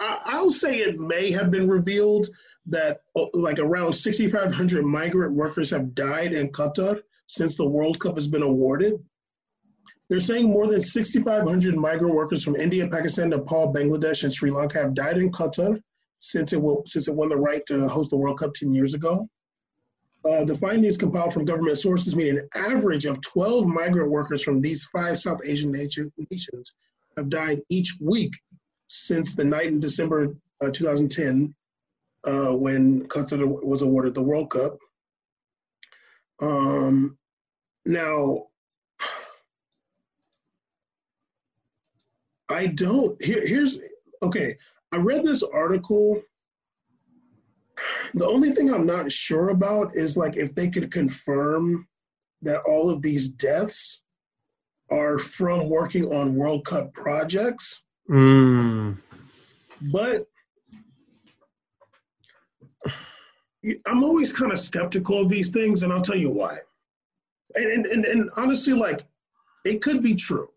[0.00, 2.28] I, I'll say it may have been revealed
[2.66, 8.16] that uh, like around 6,500 migrant workers have died in Qatar since the World Cup
[8.16, 8.94] has been awarded.
[10.10, 14.78] They're saying more than 6,500 migrant workers from India, Pakistan, Nepal, Bangladesh, and Sri Lanka
[14.78, 15.80] have died in Qatar
[16.18, 18.94] since it will, since it won the right to host the World Cup 10 years
[18.94, 19.28] ago.
[20.24, 24.60] Uh, the findings compiled from government sources mean an average of 12 migrant workers from
[24.60, 26.74] these five South Asian nations
[27.16, 28.32] have died each week
[28.88, 31.54] since the night in December uh, 2010
[32.24, 34.78] uh, when Qatar was awarded the World Cup.
[36.40, 37.18] Um,
[37.84, 38.46] now,
[42.48, 43.22] I don't.
[43.22, 43.78] Here, here's
[44.22, 44.56] okay.
[44.92, 46.22] I read this article.
[48.14, 51.86] The only thing I'm not sure about is like if they could confirm
[52.42, 54.02] that all of these deaths
[54.90, 57.82] are from working on World Cup projects.
[58.08, 58.98] Mm.
[59.80, 60.26] But
[63.86, 66.58] I'm always kind of skeptical of these things, and I'll tell you why.
[67.54, 69.04] And, and, and honestly, like,
[69.64, 70.50] it could be true,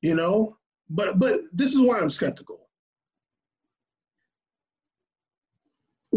[0.00, 0.56] you know,
[0.88, 2.65] but but this is why I'm skeptical.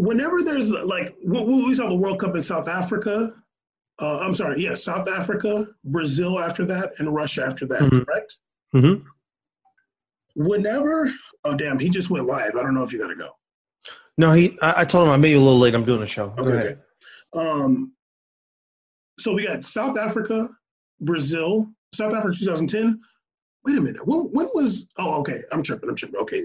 [0.00, 3.34] Whenever there's like we saw the World Cup in South Africa,
[4.00, 8.06] uh, I'm sorry, yes, South Africa, Brazil after that, and Russia after that, Mhm.
[8.06, 8.36] correct?
[8.74, 9.06] Mm-hmm.
[10.36, 11.12] Whenever,
[11.44, 12.56] oh damn, he just went live.
[12.56, 13.30] I don't know if you got to go.
[14.16, 14.56] No, he.
[14.62, 15.74] I, I told him I made you a little late.
[15.74, 16.34] I'm doing a show.
[16.38, 16.50] Okay.
[16.50, 16.76] okay.
[17.34, 17.92] Um,
[19.18, 20.48] so we got South Africa,
[21.00, 23.00] Brazil, South Africa 2010.
[23.64, 24.06] Wait a minute.
[24.06, 24.88] When when was?
[24.96, 25.42] Oh, okay.
[25.52, 25.90] I'm tripping.
[25.90, 26.20] I'm tripping.
[26.20, 26.44] Okay.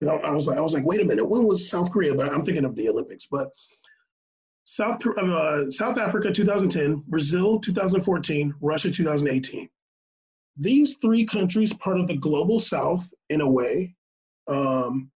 [0.00, 1.24] Know, I was like, I was like, wait a minute.
[1.24, 2.14] When was South Korea?
[2.14, 3.26] But I'm thinking of the Olympics.
[3.26, 3.50] But
[4.64, 9.68] South uh, South Africa 2010, Brazil 2014, Russia 2018.
[10.58, 13.94] These three countries, part of the global South in a way.
[14.48, 15.10] Um,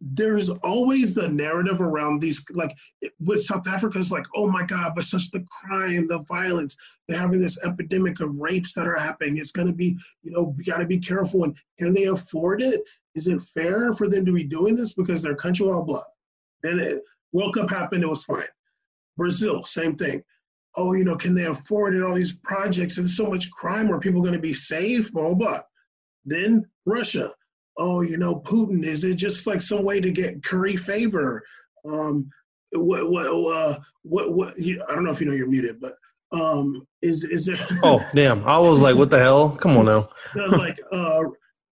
[0.00, 2.74] there's always the narrative around these like
[3.20, 6.74] with south africa is like oh my god but such the crime the violence
[7.10, 9.36] they're having this epidemic of rapes that are happening.
[9.36, 11.42] It's going to be you know we got to be careful.
[11.42, 12.80] And can they afford it?
[13.16, 16.04] Is it fair for them to be doing this because their country blah blah.
[16.62, 18.44] Then it, world cup happened it was fine.
[19.16, 20.22] Brazil same thing.
[20.76, 23.98] Oh you know can they afford it all these projects and so much crime are
[23.98, 25.60] people going to be safe blah blah blah.
[26.24, 27.34] Then russia
[27.76, 31.42] oh, you know, Putin, is it just like some way to get curry favor?
[31.84, 32.28] Um,
[32.72, 35.94] what, what, uh, what, what, you, I don't know if you know you're muted, but
[36.32, 38.46] um, is, is there, Oh, damn.
[38.46, 39.50] I was like, what the hell?
[39.50, 40.08] Come on now.
[40.56, 41.24] like, uh,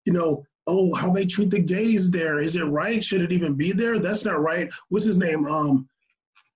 [0.05, 2.39] you know, oh, how they treat the gays there.
[2.39, 3.03] Is it right?
[3.03, 3.99] Should it even be there?
[3.99, 4.69] That's not right.
[4.89, 5.47] What's his name?
[5.47, 5.89] Um,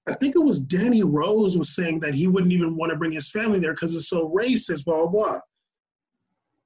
[0.06, 3.12] I think it was Danny Rose was saying that he wouldn't even want to bring
[3.12, 5.40] his family there because it's so racist, blah, blah, blah.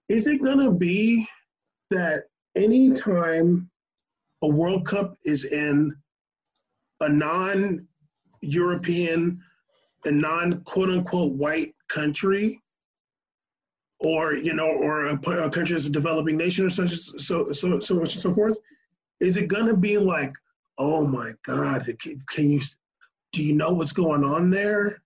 [0.08, 1.28] Is it going to be
[1.90, 2.24] that
[2.56, 3.70] anytime
[4.42, 5.94] a World Cup is in
[7.00, 7.86] a non
[8.40, 9.40] European
[10.04, 12.60] and non quote unquote white country,
[14.00, 17.80] or you know, or a, a country that's a developing nation or such so so
[17.80, 18.56] so much and so forth,
[19.20, 20.32] is it gonna be like,
[20.78, 22.60] oh my God, can, can you
[23.32, 25.02] do you know what's going on there?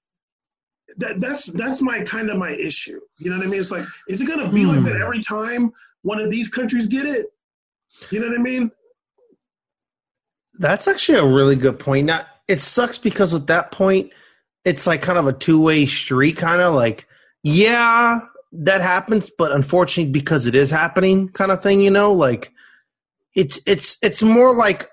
[0.97, 3.01] That that's that's my kind of my issue.
[3.19, 3.61] You know what I mean?
[3.61, 5.03] It's like, is it gonna be like that Hmm.
[5.03, 7.27] every time one of these countries get it?
[8.11, 8.71] You know what I mean?
[10.59, 12.07] That's actually a really good point.
[12.07, 14.13] Now, it sucks because with that point,
[14.65, 17.07] it's like kind of a two way street, kind of like,
[17.43, 18.21] yeah,
[18.53, 22.53] that happens, but unfortunately, because it is happening, kind of thing, you know, like
[23.35, 24.89] it's it's it's more like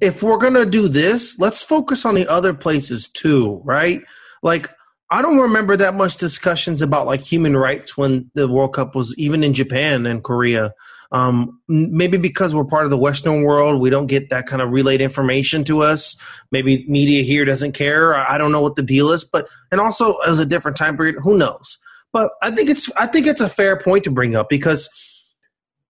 [0.00, 4.02] if we're gonna do this, let's focus on the other places too, right?
[4.42, 4.70] Like
[5.12, 9.14] I don't remember that much discussions about like human rights when the World Cup was
[9.18, 10.72] even in Japan and Korea.
[11.10, 14.70] Um, maybe because we're part of the Western world, we don't get that kind of
[14.70, 16.16] relayed information to us.
[16.50, 18.14] Maybe media here doesn't care.
[18.14, 20.96] I don't know what the deal is, but and also it was a different time
[20.96, 21.16] period.
[21.22, 21.76] Who knows?
[22.10, 24.88] But I think it's I think it's a fair point to bring up because,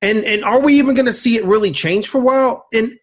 [0.01, 2.67] and and are we even going to see it really change for a while?
[2.75, 2.99] And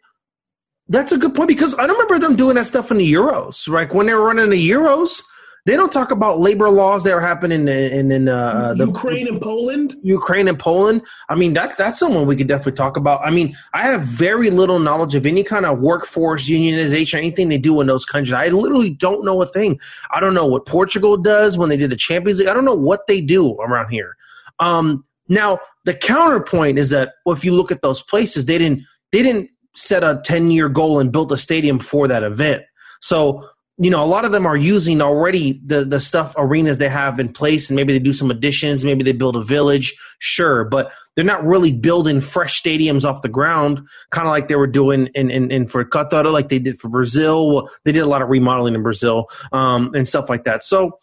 [0.89, 3.69] that's a good point because I don't remember them doing that stuff in the Euros.
[3.69, 5.23] Like when they were running the Euros,
[5.69, 9.39] They don't talk about labor laws that are happening in, in, uh, the Ukraine and
[9.39, 9.95] Poland.
[10.01, 11.03] Ukraine and Poland.
[11.29, 13.21] I mean, that's that's someone we could definitely talk about.
[13.23, 17.59] I mean, I have very little knowledge of any kind of workforce unionization, anything they
[17.59, 18.33] do in those countries.
[18.33, 19.79] I literally don't know a thing.
[20.09, 22.47] I don't know what Portugal does when they did the Champions League.
[22.47, 24.17] I don't know what they do around here.
[24.57, 28.81] Um, now, the counterpoint is that well, if you look at those places, they didn't
[29.11, 32.63] they didn't set a 10 year goal and built a stadium for that event.
[33.01, 33.47] So,
[33.81, 37.17] you know, a lot of them are using already the, the stuff arenas they have
[37.17, 40.91] in place and maybe they do some additions, maybe they build a village, sure, but
[41.15, 43.79] they're not really building fresh stadiums off the ground,
[44.11, 46.89] kind of like they were doing in, in, in for Qatar, like they did for
[46.89, 47.69] Brazil.
[47.85, 50.61] They did a lot of remodeling in Brazil um, and stuff like that.
[50.61, 50.99] So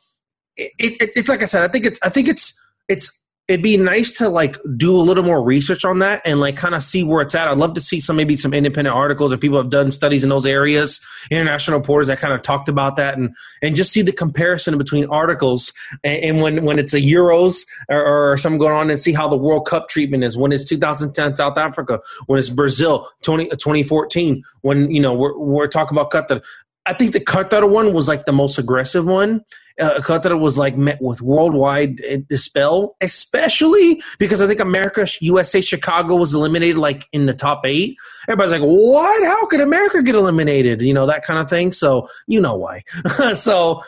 [0.58, 2.52] it, it, it's like I said, I think it's, I think it's,
[2.88, 3.18] it's
[3.48, 6.74] it'd be nice to like do a little more research on that and like kind
[6.74, 7.46] of see where it's at.
[7.46, 10.30] I'd love to see some maybe some independent articles or people have done studies in
[10.30, 14.12] those areas, international reporters that kind of talked about that and and just see the
[14.12, 15.72] comparison between articles
[16.02, 19.28] and, and when when it's a Euros or, or, something going on and see how
[19.28, 24.42] the World Cup treatment is when it's 2010 South Africa, when it's Brazil 20, 2014,
[24.62, 26.42] when you know we're we're talking about Qatar.
[26.86, 29.42] I think the Qatar one was like the most aggressive one
[29.78, 36.16] uh, Qatar was like met with worldwide dispel, especially because I think America, USA, Chicago
[36.16, 37.96] was eliminated like in the top eight.
[38.28, 39.26] Everybody's like, what?
[39.26, 40.82] How could America get eliminated?
[40.82, 41.72] You know, that kind of thing.
[41.72, 42.84] So, you know why.
[43.34, 43.82] so,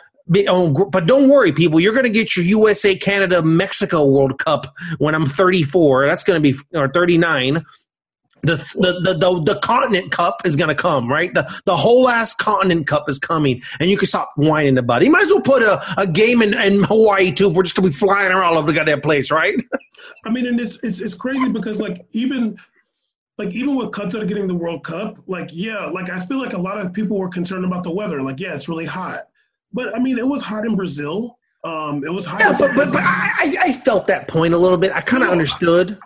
[0.47, 1.79] oh, but don't worry, people.
[1.79, 6.07] You're going to get your USA, Canada, Mexico World Cup when I'm 34.
[6.07, 7.65] That's going to be or 39
[8.41, 11.33] the, the the the, the continent cup is gonna come, right?
[11.33, 15.05] The the whole ass continent cup is coming, and you can stop whining about it.
[15.05, 17.75] You might as well put a, a game in, in Hawaii too if we're just
[17.75, 19.55] gonna be flying around all over the goddamn place, right?
[20.25, 22.57] I mean, and it's it's it's crazy because like even
[23.37, 26.57] like even with Qatar getting the World Cup, like yeah, like I feel like a
[26.57, 28.21] lot of people were concerned about the weather.
[28.21, 29.27] Like yeah, it's really hot,
[29.73, 31.37] but I mean it was hot in Brazil.
[31.63, 32.39] Um, it was hot.
[32.39, 34.93] Yeah, but, but, but I, I felt that point a little bit.
[34.93, 35.97] I kind of understood.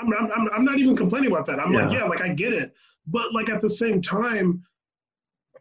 [0.00, 1.60] I'm, I'm, I'm not even complaining about that.
[1.60, 1.86] I'm yeah.
[1.86, 2.74] like, yeah, like I get it.
[3.06, 4.62] But like at the same time,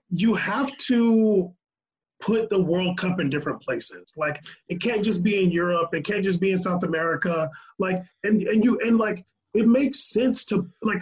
[0.09, 1.53] you have to
[2.19, 4.13] put the World Cup in different places.
[4.15, 5.93] Like it can't just be in Europe.
[5.93, 7.49] It can't just be in South America.
[7.79, 11.01] Like and and you and like it makes sense to like.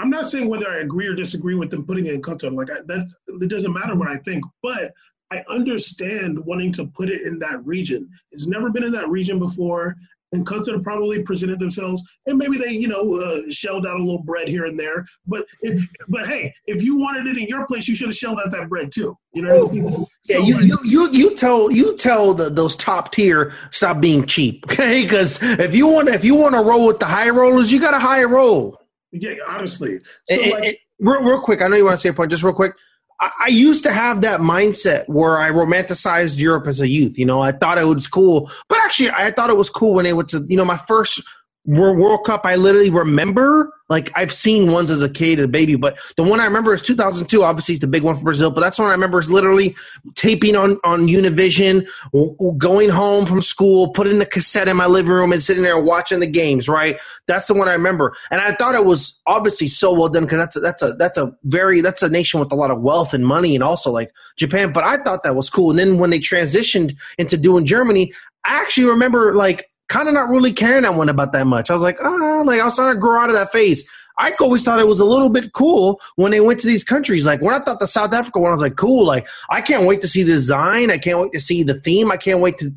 [0.00, 2.54] I'm not saying whether I agree or disagree with them putting it in Qatar.
[2.54, 4.44] Like I, that, it doesn't matter what I think.
[4.62, 4.94] But
[5.32, 8.08] I understand wanting to put it in that region.
[8.30, 9.96] It's never been in that region before
[10.32, 14.22] and Qatar probably presented themselves, and maybe they, you know, uh, shelled out a little
[14.22, 15.06] bread here and there.
[15.26, 18.38] But if, but hey, if you wanted it in your place, you should have shelled
[18.44, 19.16] out that bread too.
[19.32, 20.38] You know, yeah.
[20.38, 25.02] You, you, you you tell you tell the, those top tier stop being cheap, okay?
[25.02, 27.94] Because if you want if you want to roll with the high rollers, you got
[27.94, 28.80] a high roll.
[29.12, 30.00] Yeah, honestly.
[30.28, 32.30] So like, real, real quick, I know you want to say a point.
[32.30, 32.74] Just real quick.
[33.20, 37.18] I used to have that mindset where I romanticized Europe as a youth.
[37.18, 40.04] You know, I thought it was cool, but actually, I thought it was cool when
[40.04, 41.22] they went to, you know, my first
[41.68, 43.70] World Cup, I literally remember.
[43.90, 46.80] Like I've seen ones as a kid, a baby, but the one I remember is
[46.80, 47.42] 2002.
[47.42, 49.76] Obviously, it's the big one for Brazil, but that's one I remember is literally
[50.14, 51.86] taping on on Univision,
[52.56, 56.20] going home from school, putting the cassette in my living room, and sitting there watching
[56.20, 56.68] the games.
[56.68, 60.24] Right, that's the one I remember, and I thought it was obviously so well done
[60.24, 62.80] because that's a, that's a that's a very that's a nation with a lot of
[62.80, 64.72] wealth and money, and also like Japan.
[64.72, 68.12] But I thought that was cool, and then when they transitioned into doing Germany,
[68.44, 71.70] I actually remember like kind of not really caring that one about that much.
[71.70, 73.88] I was like, ah, like I was starting to grow out of that phase.
[74.18, 77.24] I always thought it was a little bit cool when they went to these countries.
[77.24, 79.06] Like when I thought the South Africa one, I was like, cool.
[79.06, 80.90] Like I can't wait to see the design.
[80.90, 82.10] I can't wait to see the theme.
[82.10, 82.72] I can't wait to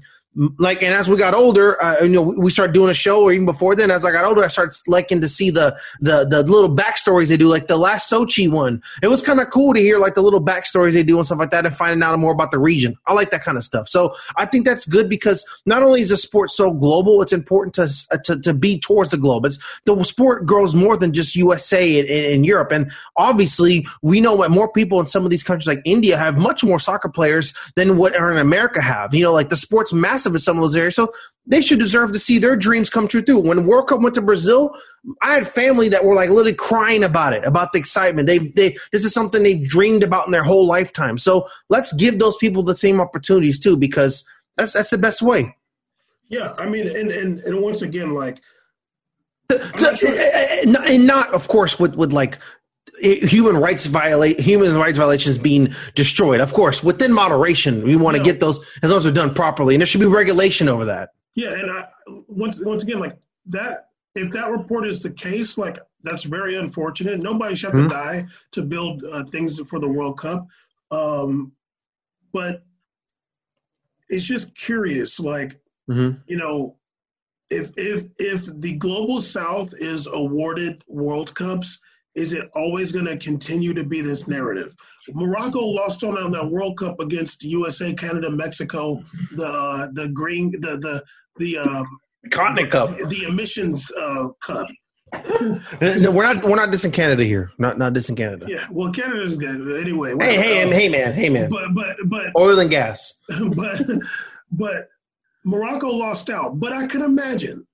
[0.58, 3.34] like and as we got older uh, you know we started doing a show or
[3.34, 6.44] even before then as i got older i started liking to see the the the
[6.44, 8.82] little backstories they do like the last sochi one.
[9.02, 11.40] It was kind of cool to hear like the little backstories they do and stuff
[11.40, 12.98] like that and finding out more about the region.
[13.08, 13.90] I like that kind of stuff.
[13.90, 17.76] So i think that's good because not only is the sport so global it's important
[17.76, 19.46] to uh, to, to be towards the globe.
[19.46, 22.72] It's the sport grows more than just usa and, europe.
[22.72, 26.38] And obviously we know what more people in some of these countries like india have
[26.38, 29.14] much more soccer players than what are in america have.
[29.14, 30.96] You know like the sport's massive massive in some of those areas.
[30.96, 31.14] So
[31.46, 33.40] they should deserve to see their dreams come true too.
[33.40, 34.76] When World Cup went to Brazil,
[35.22, 38.28] I had family that were like literally crying about it, about the excitement.
[38.28, 41.18] They they this is something they dreamed about in their whole lifetime.
[41.18, 44.24] So let's give those people the same opportunities too, because
[44.58, 45.56] that's that's the best way.
[46.30, 48.42] Yeah, I mean, and and, and once again, like.
[49.50, 50.82] To, sure.
[50.88, 52.40] and not, of course, with with like
[53.00, 56.40] human rights violate human rights violations being destroyed.
[56.42, 59.76] Of course, within moderation, we want to get those as long as they're done properly,
[59.76, 61.10] and there should be regulation over that.
[61.36, 61.88] Yeah, and I,
[62.28, 63.18] once once again, like
[63.48, 67.20] that, if that report is the case, like that's very unfortunate.
[67.20, 67.90] Nobody should have mm-hmm.
[67.90, 70.48] to die to build uh, things for the World Cup.
[70.90, 71.54] Um,
[72.34, 72.64] but
[74.10, 75.20] it's just curious.
[75.20, 76.22] Like, Mhm.
[76.28, 76.78] you know,
[77.50, 81.80] if if if the global South is awarded World Cups,
[82.16, 84.76] is it always going to continue to be this narrative?
[85.10, 89.04] Morocco lost on on that World Cup against USA, Canada, Mexico,
[89.36, 91.04] the uh, the green the the
[91.38, 92.00] the um,
[92.30, 92.98] Continent Cup.
[93.10, 94.68] the emissions uh, cup.
[95.82, 96.44] No, we're not.
[96.44, 97.52] We're not dissing Canada here.
[97.58, 98.46] Not not dissing Canada.
[98.48, 100.16] Yeah, well, Canada's good anyway.
[100.20, 101.50] Hey, hey, uh, hey, man, hey, man.
[101.50, 103.16] But but but Oil and gas.
[103.56, 103.82] but
[104.52, 104.90] but
[105.44, 106.60] Morocco lost out.
[106.60, 107.68] But I can imagine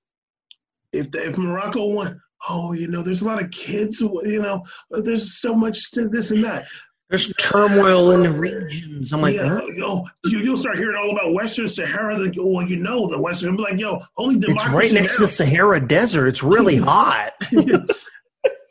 [0.93, 2.21] if the, if Morocco won.
[2.49, 3.99] Oh, you know, there's a lot of kids.
[3.99, 6.65] You know, there's so much to this and that.
[7.09, 9.13] There's turmoil in the regions.
[9.13, 9.61] I'm like, yeah, huh?
[9.67, 12.17] yo, you, you'll start hearing all about Western Sahara.
[12.17, 13.55] The, oh, well, you know, the Western.
[13.55, 16.27] Be like, yo, only it's right next to the Sahara Desert.
[16.27, 17.31] It's really hot.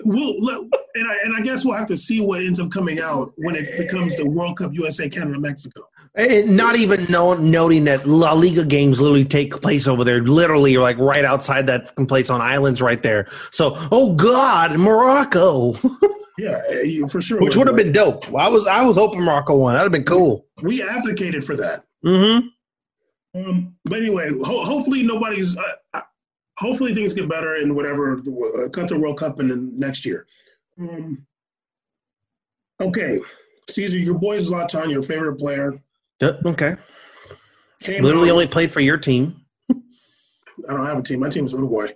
[0.05, 3.33] we'll and I and I guess we'll have to see what ends up coming out
[3.37, 5.89] when it becomes the World Cup USA Canada Mexico.
[6.19, 10.23] And not even know, noting that La Liga games literally take place over there.
[10.23, 13.29] Literally, like right outside that place on islands right there.
[13.51, 15.75] So, oh God, Morocco,
[16.39, 17.41] Yeah, eh, for sure.
[17.41, 18.27] which would have been dope.
[18.35, 19.75] I was I was hoping Morocco won.
[19.75, 20.47] That'd have been cool.
[20.63, 21.85] We advocated for that.
[22.05, 22.49] Mm-hmm.
[23.39, 25.55] Um, but anyway, ho- hopefully nobody's.
[25.57, 25.63] Uh,
[25.93, 26.01] uh,
[26.57, 30.27] hopefully things get better in whatever the uh, Qatar World Cup in the next year.
[30.81, 31.27] Um,
[32.81, 33.21] okay,
[33.69, 35.79] Caesar, your boy Zlatan, your favorite player,
[36.23, 36.77] Okay.
[37.83, 39.37] came Literally out- only played for your team.
[39.71, 41.21] I don't have a team.
[41.21, 41.89] My team's Uruguay.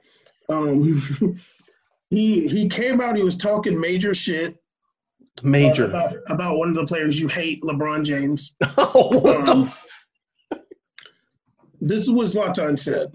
[0.50, 1.40] Um,
[2.10, 3.16] he he came out.
[3.16, 5.86] He was talking major shit uh, Major.
[5.86, 8.52] about, about one of the players you hate, LeBron James.
[8.76, 9.86] oh, what the Um, f-
[11.80, 13.10] This is what Zlatan said.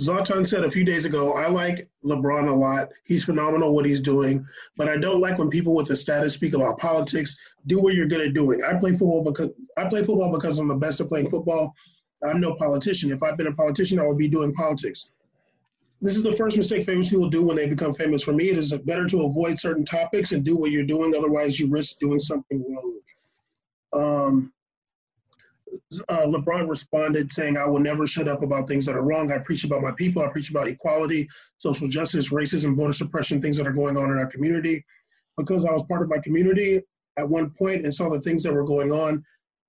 [0.00, 2.88] Zlatan said a few days ago, I like LeBron a lot.
[3.04, 4.44] He's phenomenal what he's doing,
[4.76, 7.36] but I don't like when people with the status speak about politics.
[7.66, 8.62] Do what you're good at doing.
[8.62, 11.74] I play football because I play football because I'm the best at playing football.
[12.24, 13.10] I'm no politician.
[13.10, 15.10] If I've been a politician, I would be doing politics.
[16.00, 18.22] This is the first mistake famous people do when they become famous.
[18.22, 21.14] For me, it is better to avoid certain topics and do what you're doing.
[21.14, 23.00] Otherwise, you risk doing something wrong.
[23.92, 24.52] Um,
[26.08, 29.32] uh, LeBron responded saying, I will never shut up about things that are wrong.
[29.32, 30.22] I preach about my people.
[30.22, 34.18] I preach about equality, social justice, racism, voter suppression, things that are going on in
[34.18, 34.84] our community.
[35.38, 36.82] Because I was part of my community
[37.16, 39.24] at one point and saw the things that were going on,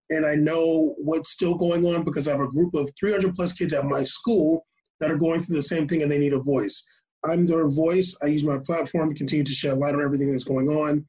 [0.09, 3.53] and I know what's still going on because I have a group of 300 plus
[3.53, 4.65] kids at my school
[4.99, 6.83] that are going through the same thing and they need a voice.
[7.25, 8.15] I'm their voice.
[8.21, 11.05] I use my platform to continue to shed light on everything that's going on,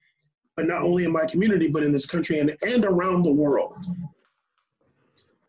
[0.57, 3.76] but not only in my community, but in this country and, and around the world.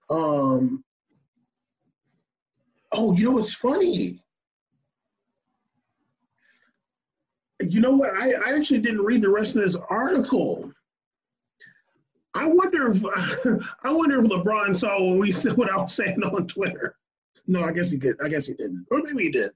[0.09, 0.83] Um,
[2.91, 4.23] oh, you know what's funny?
[7.61, 8.13] You know what?
[8.13, 10.71] I, I actually didn't read the rest of this article.
[12.33, 13.03] I wonder if
[13.83, 16.95] I wonder if LeBron saw what we said what I was saying on Twitter.
[17.47, 18.15] No, I guess he did.
[18.23, 19.51] I guess he didn't, or maybe he did,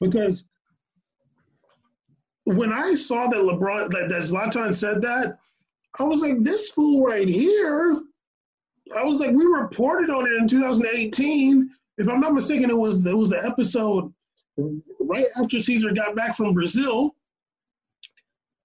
[0.00, 0.44] because
[2.44, 5.38] when I saw that LeBron that, that Zlatan said that,
[5.98, 8.00] I was like, this fool right here.
[8.96, 11.70] I was like, we reported on it in 2018.
[11.98, 14.12] If I'm not mistaken, it was it was the episode
[15.00, 17.15] right after Caesar got back from Brazil.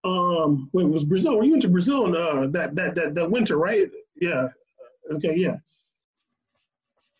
[0.03, 1.37] Um, wait, it was Brazil?
[1.37, 3.89] Were you into Brazil in uh, that that that that winter, right?
[4.15, 4.49] Yeah.
[5.11, 5.57] Okay, yeah.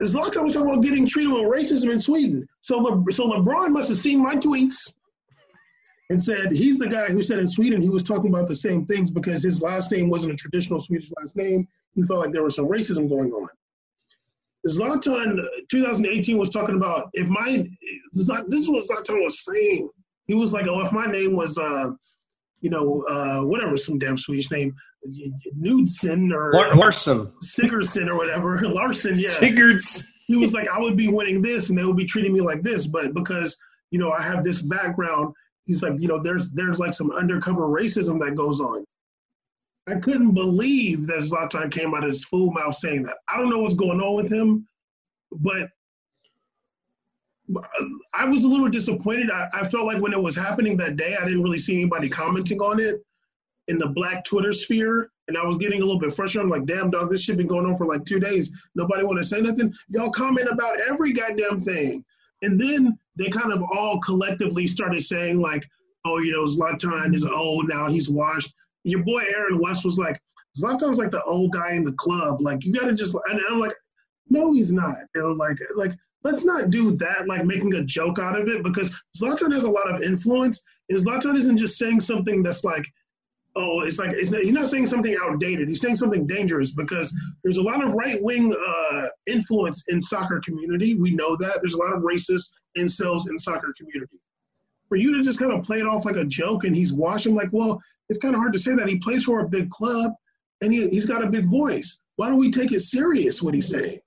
[0.01, 2.47] Zlatan was talking about getting treated with racism in Sweden.
[2.61, 4.91] So Le, so LeBron must have seen my tweets
[6.09, 8.85] and said he's the guy who said in Sweden he was talking about the same
[8.85, 11.67] things because his last name wasn't a traditional Swedish last name.
[11.93, 13.47] He felt like there was some racism going on.
[14.67, 17.67] Zlatan, 2018, was talking about if my
[18.13, 19.89] this is what Zlatan was saying.
[20.25, 21.91] He was like, oh, if my name was, uh,
[22.61, 24.73] you know, uh, whatever, some damn Swedish name,
[25.57, 27.31] Knudsen or Larson.
[27.43, 29.29] Sigurdsson or whatever, Larson, yeah.
[29.29, 30.23] Sigurds.
[30.27, 32.61] he was like, I would be winning this, and they would be treating me like
[32.61, 33.57] this, but because
[33.89, 35.33] you know I have this background,
[35.65, 38.85] he's like, you know, there's there's like some undercover racism that goes on.
[39.87, 43.17] I couldn't believe that Zlatan came out of his full mouth saying that.
[43.27, 44.67] I don't know what's going on with him,
[45.31, 45.69] but
[48.13, 49.31] I was a little disappointed.
[49.31, 52.09] I, I felt like when it was happening that day, I didn't really see anybody
[52.09, 53.03] commenting on it
[53.67, 55.09] in the black Twitter sphere.
[55.27, 56.45] And I was getting a little bit frustrated.
[56.45, 58.51] I'm like, damn, dog, this shit been going on for like two days.
[58.75, 59.73] Nobody want to say nothing.
[59.89, 62.03] Y'all comment about every goddamn thing.
[62.41, 65.63] And then they kind of all collectively started saying, like,
[66.05, 68.53] oh, you know, Zlatan is old now, he's washed.
[68.83, 70.19] Your boy Aaron West was like,
[70.59, 72.41] Zlatan's like the old guy in the club.
[72.41, 73.75] Like, you got to just, and I'm like,
[74.29, 74.97] no, he's not.
[75.15, 75.93] You know, like, like,
[76.23, 79.69] let's not do that, like making a joke out of it, because Zlatan has a
[79.69, 80.61] lot of influence.
[80.89, 82.85] And Zlatan isn't just saying something that's like,
[83.55, 85.67] oh, it's like it's, he's not saying something outdated.
[85.67, 87.13] He's saying something dangerous because
[87.43, 90.95] there's a lot of right wing uh, influence in soccer community.
[90.95, 94.19] We know that there's a lot of racist incels in soccer community.
[94.89, 97.33] For you to just kind of play it off like a joke and he's watching,
[97.33, 100.11] like, well, it's kind of hard to say that he plays for a big club
[100.61, 101.97] and he, he's got a big voice.
[102.17, 103.41] Why don't we take it serious?
[103.41, 104.00] What he's saying.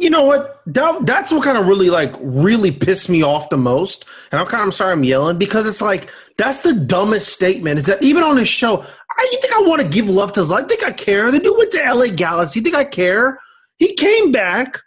[0.00, 0.60] You know what?
[0.66, 4.04] That, that's what kind of really like really pissed me off the most.
[4.32, 7.78] And I'm kind of sorry I'm yelling because it's like that's the dumbest statement.
[7.78, 8.80] Is that even on his show?
[8.82, 10.42] I, you think I want to give love to?
[10.52, 11.30] I think I care.
[11.30, 12.58] The dude went to LA Galaxy.
[12.58, 13.38] You think I care?
[13.76, 14.80] He came back.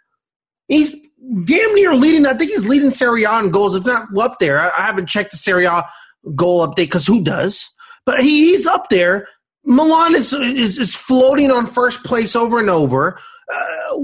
[0.68, 0.94] He's
[1.44, 2.26] damn near leading.
[2.26, 3.74] I think he's leading Serie A in goals.
[3.74, 4.60] It's not up there.
[4.60, 5.84] I, I haven't checked the Serie A
[6.34, 7.68] goal update because who does?
[8.04, 9.28] But he, he's up there.
[9.64, 13.18] Milan is, is is floating on first place over and over.
[13.52, 13.98] Uh,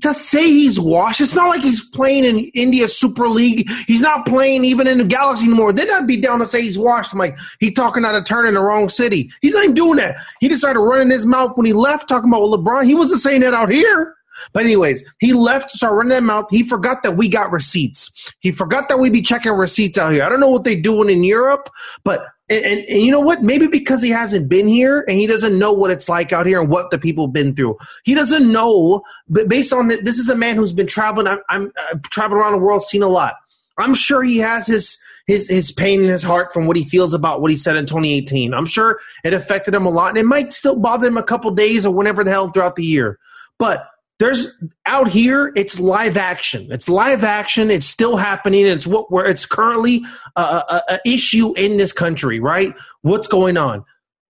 [0.00, 3.68] to say he's washed, it's not like he's playing in India Super League.
[3.86, 5.72] He's not playing even in the Galaxy anymore.
[5.72, 7.12] Then I'd be down to say he's washed.
[7.12, 9.30] I'm like, he talking out of turn in the wrong city.
[9.40, 10.16] He's not even doing that.
[10.40, 12.84] He decided running his mouth when he left, talking about LeBron.
[12.84, 14.14] He wasn't saying that out here.
[14.52, 16.46] But anyways, he left to start running that mouth.
[16.50, 18.10] He forgot that we got receipts.
[18.40, 20.22] He forgot that we be checking receipts out here.
[20.22, 21.70] I don't know what they doing in Europe,
[22.04, 23.42] but and, and, and, you know what?
[23.42, 26.60] Maybe because he hasn't been here and he doesn't know what it's like out here
[26.60, 27.76] and what the people have been through.
[28.04, 29.02] He doesn't know.
[29.28, 31.26] But based on this is a man who's been traveling.
[31.26, 33.34] I'm, I'm uh, I've traveled around the world, seen a lot.
[33.78, 37.14] I'm sure he has his his his pain in his heart from what he feels
[37.14, 38.54] about what he said in 2018.
[38.54, 41.50] I'm sure it affected him a lot, and it might still bother him a couple
[41.50, 43.18] days or whenever the hell throughout the year.
[43.58, 43.88] But
[44.18, 44.46] there's
[44.86, 46.68] out here it's live action.
[46.70, 47.70] It's live action.
[47.70, 48.66] It's still happening.
[48.66, 50.04] It's what where it's currently
[50.36, 52.74] a, a, a, issue in this country right?
[53.02, 53.84] What's going on?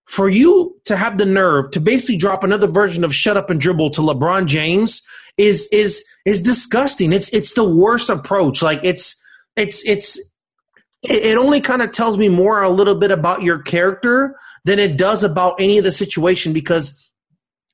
[0.06, 3.60] For you to have the nerve to basically drop another version of shut up and
[3.60, 5.02] dribble to lebron james
[5.38, 7.14] is is is disgusting.
[7.14, 8.62] It's it's the worst approach.
[8.62, 9.22] Like it's
[9.56, 10.20] it's it's
[11.04, 14.98] it only kind of tells me more a little bit about your character than it
[14.98, 17.00] does about any of the situation because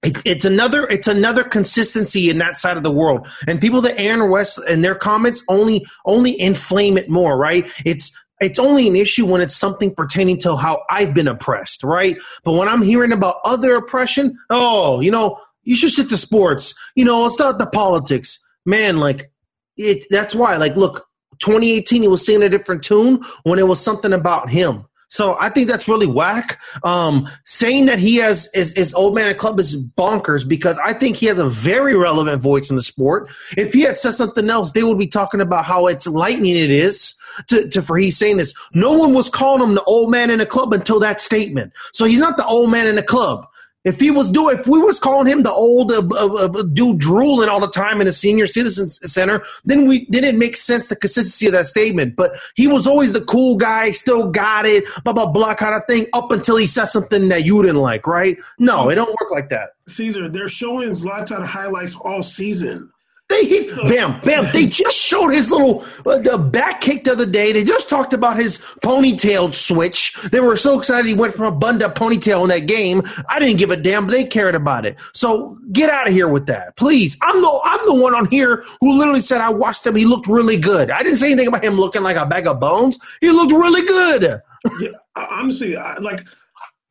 [0.04, 3.28] it, it's another it's another consistency in that side of the world.
[3.48, 7.70] And people that Aaron West and their comments only only inflame it more right?
[7.86, 12.18] It's it's only an issue when it's something pertaining to how I've been oppressed right?
[12.44, 16.74] But when I'm hearing about other oppression oh you know you should stick to sports.
[16.96, 18.40] You know it's not the politics.
[18.66, 19.32] Man like
[19.78, 20.58] it that's why.
[20.58, 21.06] Like look
[21.40, 25.50] 2018 he was singing a different tune when it was something about him so I
[25.50, 26.58] think that's really whack.
[26.86, 30.94] Um, saying that he has is, is old man at club is bonkers because I
[30.94, 33.30] think he has a very relevant voice in the sport.
[33.58, 36.72] If he had said something else, they would be talking about how it's lightning it
[36.72, 37.14] is
[37.48, 38.54] to, to for he's saying this.
[38.74, 41.74] No one was calling him the old man in the club until that statement.
[41.92, 43.46] So he's not the old man in the club.
[43.84, 47.00] If he was doing, if we was calling him the old uh, uh, uh, dude
[47.00, 50.88] drooling all the time in a senior citizens center, then we then it makes sense
[50.88, 52.16] the consistency of that statement.
[52.16, 55.82] But he was always the cool guy, still got it, blah blah blah kind of
[55.88, 58.38] thing, up until he said something that you didn't like, right?
[58.60, 59.72] No, it don't work like that.
[59.88, 62.92] Caesar, they're showing Zlatan highlights all season.
[63.32, 64.52] They hit bam, bam.
[64.52, 67.54] They just showed his little uh, the back kick the other day.
[67.54, 70.14] They just talked about his ponytail switch.
[70.32, 73.04] They were so excited he went from a bun to ponytail in that game.
[73.30, 74.98] I didn't give a damn, but they cared about it.
[75.14, 77.18] So get out of here with that, please.
[77.22, 79.96] I'm the I'm the one on here who literally said I watched him.
[79.96, 80.92] He looked really good.
[80.92, 83.00] I didn't say anything about him looking like a bag of bones.
[83.22, 84.42] He looked really good.
[84.82, 86.26] yeah, honestly, I, like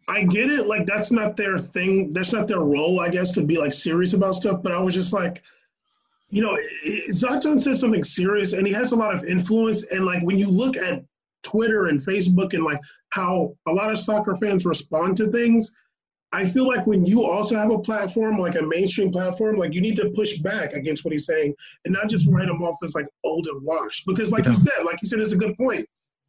[0.08, 0.66] I get it.
[0.66, 2.14] Like that's not their thing.
[2.14, 4.62] That's not their role, I guess, to be like serious about stuff.
[4.62, 5.42] But I was just like
[6.30, 6.56] you know,
[7.10, 9.84] Zlatan said something serious, and he has a lot of influence.
[9.84, 11.02] And like when you look at
[11.42, 15.72] Twitter and Facebook and like how a lot of soccer fans respond to things,
[16.32, 19.80] I feel like when you also have a platform, like a mainstream platform, like you
[19.80, 21.54] need to push back against what he's saying
[21.84, 24.06] and not just write him off as like old and washed.
[24.06, 24.52] Because like yeah.
[24.52, 25.84] you said, like you said, it's a good point.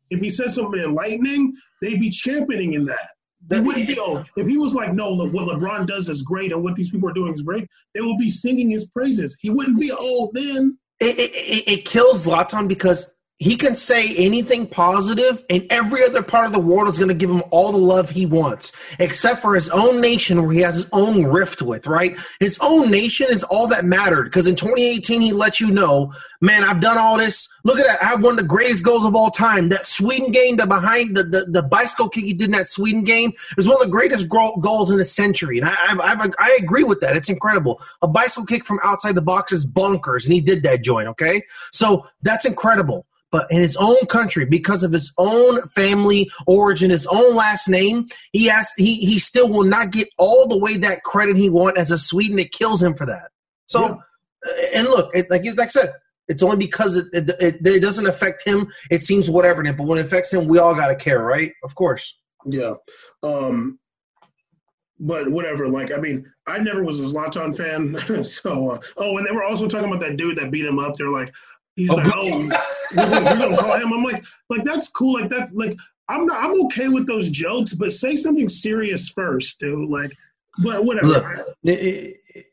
[0.09, 3.11] If he said something enlightening, they'd be championing in that.
[3.47, 6.51] They wouldn't be, oh, if he was like, no, look, what LeBron does is great
[6.51, 9.35] and what these people are doing is great, they will be singing his praises.
[9.39, 10.77] He wouldn't be old then.
[10.99, 13.11] It, it, it kills Zlatan because
[13.41, 17.15] he can say anything positive, and every other part of the world is going to
[17.15, 20.75] give him all the love he wants, except for his own nation, where he has
[20.75, 22.15] his own rift with, right?
[22.39, 26.63] His own nation is all that mattered because in 2018, he let you know, man,
[26.63, 27.49] I've done all this.
[27.63, 27.99] Look at that.
[28.03, 29.69] I have one of the greatest goals of all time.
[29.69, 33.03] That Sweden game, the behind the, the, the bicycle kick he did in that Sweden
[33.03, 35.57] game, is one of the greatest goals in a century.
[35.57, 37.17] And I, I, I, I agree with that.
[37.17, 37.81] It's incredible.
[38.03, 41.41] A bicycle kick from outside the box is bonkers, and he did that joint, okay?
[41.71, 47.07] So that's incredible but in his own country, because of his own family origin, his
[47.07, 51.03] own last name, he has he he still will not get all the way that
[51.03, 52.37] credit he want as a Sweden.
[52.39, 53.29] It kills him for that.
[53.67, 53.93] So, yeah.
[54.45, 55.93] Uh, and look, it, like like I said,
[56.27, 58.71] it's only because it, it, it, it doesn't affect him.
[58.89, 61.51] It seems whatever, but when it affects him, we all got to care, right?
[61.63, 62.19] Of course.
[62.45, 62.75] Yeah.
[63.23, 63.79] Um,
[65.01, 65.67] but whatever.
[65.67, 68.23] Like, I mean, I never was a Zlatan fan.
[68.25, 70.95] so, uh, oh, and they were also talking about that dude that beat him up.
[70.95, 71.33] They're like,
[71.75, 72.25] he's oh, like, oh,
[72.95, 73.93] we're gonna, we're gonna call him.
[73.93, 75.19] I'm like, like that's cool.
[75.19, 75.77] Like that's like
[76.09, 79.89] I'm not, I'm okay with those jokes, but say something serious first, dude.
[79.89, 80.11] Like,
[80.63, 81.07] but whatever.
[81.07, 81.25] Look,
[81.63, 82.45] it, it,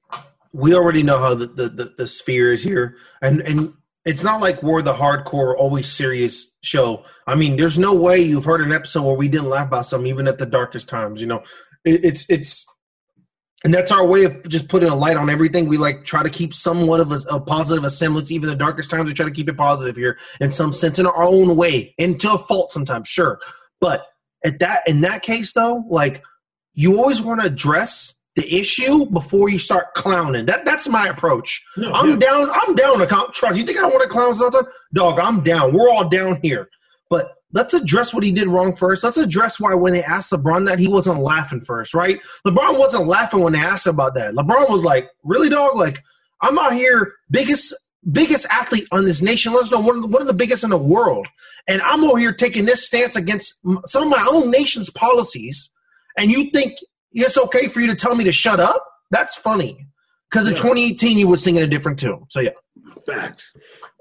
[0.53, 4.41] we already know how the, the, the, the sphere is here, and and it's not
[4.41, 7.05] like we're the hardcore, always serious show.
[7.27, 10.09] I mean, there's no way you've heard an episode where we didn't laugh about something,
[10.09, 11.21] even at the darkest times.
[11.21, 11.43] You know,
[11.85, 12.67] it, it's it's,
[13.65, 15.67] and that's our way of just putting a light on everything.
[15.67, 19.07] We like try to keep somewhat of a, a positive semblance, even the darkest times.
[19.07, 22.21] We try to keep it positive here in some sense, in our own way, and
[22.21, 23.41] to a fault sometimes, sure.
[23.81, 24.07] But
[24.45, 26.23] at that in that case, though, like
[26.75, 30.47] you always want to address the issue before you start clowning.
[30.47, 31.65] That that's my approach.
[31.77, 32.17] No, I'm yeah.
[32.17, 32.49] down.
[32.53, 33.35] I'm down to count.
[33.35, 33.57] Trust.
[33.57, 34.63] You think I don't want to clown something?
[34.95, 35.75] Dog, I'm down.
[35.75, 36.69] We're all down here.
[37.11, 39.05] But let's address what he did wrong first.
[39.05, 42.21] Let's address why when they asked LeBron that he wasn't laughing first, right?
[42.47, 44.35] LeBron wasn't laughing when they asked about that.
[44.35, 45.77] LeBron was like, "Really, dog?
[45.77, 46.03] Like,
[46.41, 47.75] I'm out here, biggest
[48.13, 49.53] biggest athlete on this nation.
[49.53, 51.27] Let's know one of, the, one of the biggest in the world,
[51.67, 53.55] and I'm over here taking this stance against
[53.87, 55.71] some of my own nation's policies.
[56.17, 56.79] And you think
[57.13, 58.85] it's okay for you to tell me to shut up?
[59.11, 59.87] That's funny.
[60.31, 62.25] Because in 2018, you were singing a different tune.
[62.29, 62.51] So, yeah.
[63.07, 63.55] Facts.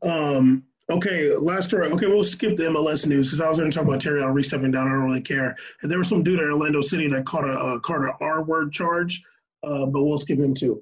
[0.04, 1.90] Um, okay, last story.
[1.90, 4.44] Okay, we'll skip the MLS news because I was going to talk about Thierry Henry
[4.44, 4.88] stepping down.
[4.88, 5.56] I don't really care.
[5.82, 8.44] And there was some dude at Orlando City that caught a uh, caught an R
[8.44, 9.24] word charge,
[9.64, 10.82] uh, but we'll skip him too.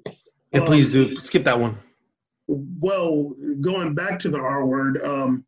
[0.52, 1.16] Yeah, please um, do.
[1.16, 1.78] Skip that one.
[2.48, 5.44] Well, going back to the R word, um,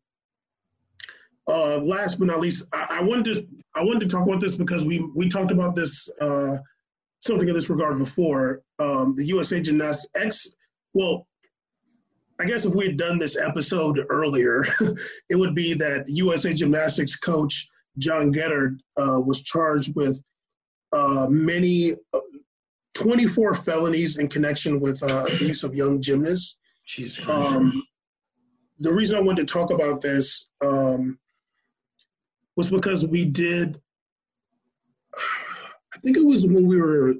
[1.47, 4.55] uh, last but not least, I, I, wanted to I wanted to talk about this
[4.55, 6.57] because we we talked about this uh,
[7.21, 8.61] something in this regard before.
[8.79, 10.49] Um, the USA Gymnastics X.
[10.93, 11.27] Well,
[12.39, 14.65] I guess if we had done this episode earlier,
[15.29, 17.67] it would be that USA Gymnastics coach
[17.97, 20.21] John Geddert uh, was charged with
[20.93, 22.19] uh, many, uh,
[22.93, 26.57] 24 felonies in connection with uh, abuse of young gymnasts.
[26.87, 27.83] Jesus um,
[28.79, 31.19] the reason I wanted to talk about this um,
[32.55, 33.79] was because we did
[35.93, 37.15] I think it was when we were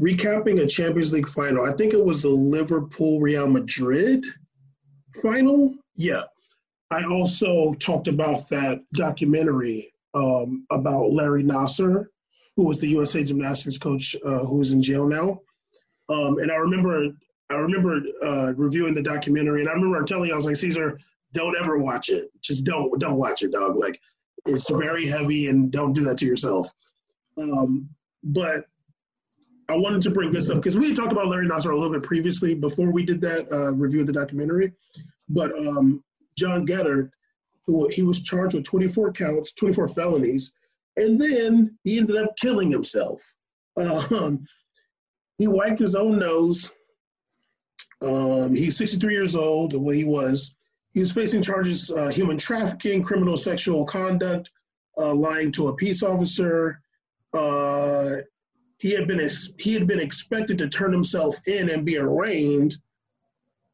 [0.00, 1.64] recapping a Champions League final.
[1.64, 4.24] I think it was the Liverpool Real Madrid
[5.22, 5.74] final.
[5.96, 6.22] Yeah.
[6.90, 12.06] I also talked about that documentary um, about Larry Nassar,
[12.56, 15.40] who was the USA Gymnastics coach uh, who is in jail now.
[16.08, 17.08] Um, and I remember,
[17.48, 20.98] I remember uh, reviewing the documentary, and I remember telling you, I was like, Caesar,
[21.32, 22.28] don't ever watch it.
[22.42, 23.76] Just don't, don't watch it, dog.
[23.76, 23.98] Like,
[24.44, 26.70] it's very heavy, and don't do that to yourself.
[27.38, 27.88] Um,
[28.22, 28.66] but
[29.72, 32.02] I wanted to bring this up because we talked about Larry Nassar a little bit
[32.02, 34.74] previously before we did that uh, review of the documentary.
[35.30, 36.04] But um,
[36.36, 37.10] John Geddert,
[37.66, 40.52] who he was charged with 24 counts, 24 felonies,
[40.98, 43.22] and then he ended up killing himself.
[43.78, 44.46] Um,
[45.38, 46.70] he wiped his own nose.
[48.02, 50.54] Um, he's 63 years old, the way he was.
[50.92, 54.50] He was facing charges uh, human trafficking, criminal sexual conduct,
[54.98, 56.82] uh, lying to a peace officer,
[57.32, 58.16] uh,
[58.82, 62.76] he had been he had been expected to turn himself in and be arraigned,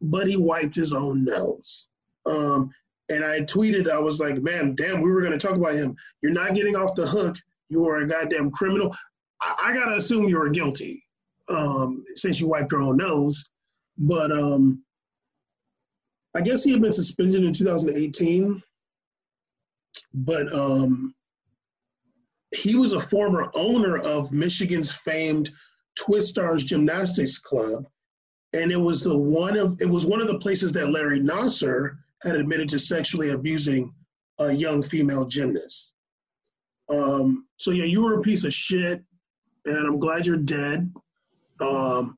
[0.03, 1.89] but he wiped his own nose.
[2.27, 2.71] Um,
[3.09, 5.97] and I tweeted, I was like, "Man, damn, we were going to talk about him.
[6.21, 7.37] You're not getting off the hook.
[7.71, 8.95] You are a goddamn criminal.
[9.41, 11.03] I, I gotta assume you are guilty
[11.49, 13.49] um, since you wiped your own nose."
[13.97, 14.85] But um,
[16.35, 18.63] I guess he had been suspended in 2018.
[20.13, 21.15] But um,
[22.55, 25.51] he was a former owner of Michigan's famed
[25.99, 27.87] Twistars Gymnastics Club,
[28.53, 31.97] and it was the one of it was one of the places that Larry Nassar
[32.23, 33.93] had admitted to sexually abusing
[34.39, 35.95] a young female gymnast.
[36.89, 39.05] Um, so yeah, you were a piece of shit,
[39.67, 40.93] and I'm glad you're dead.
[41.61, 42.17] Um,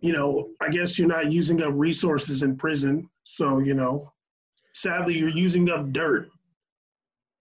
[0.00, 4.12] you know, I guess you're not using up resources in prison, so you know,
[4.74, 6.28] sadly, you're using up dirt.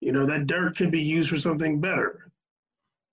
[0.02, 2.32] You know, that dirt could be used for something better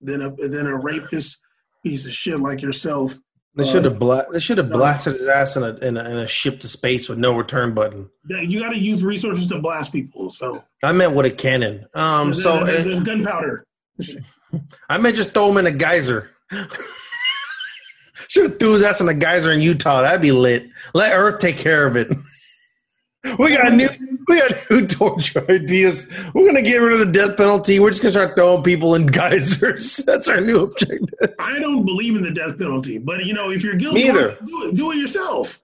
[0.01, 1.37] than a than a rapist
[1.83, 3.17] piece of shit like yourself.
[3.55, 6.09] They should have uh, bla- they should have blasted his ass in a, in a,
[6.09, 8.07] in a ship to space with no return button.
[8.29, 10.29] You got to use resources to blast people.
[10.29, 11.87] So I meant with a cannon.
[11.95, 13.65] Um, there's, so there's, there's gunpowder.
[14.89, 16.29] I meant just throw him in a geyser.
[18.27, 20.03] should have threw his ass in a geyser in Utah.
[20.03, 20.67] That'd be lit.
[20.93, 22.11] Let Earth take care of it.
[23.39, 23.89] we got new
[24.27, 26.07] we got new torture ideas.
[26.33, 27.79] We're gonna get rid of the death penalty.
[27.79, 29.97] We're just gonna start throwing people in geysers.
[29.97, 31.33] That's our new objective.
[31.39, 34.37] I don't believe in the death penalty, but you know, if you're guilty, Neither.
[34.45, 35.59] do it, do it yourself.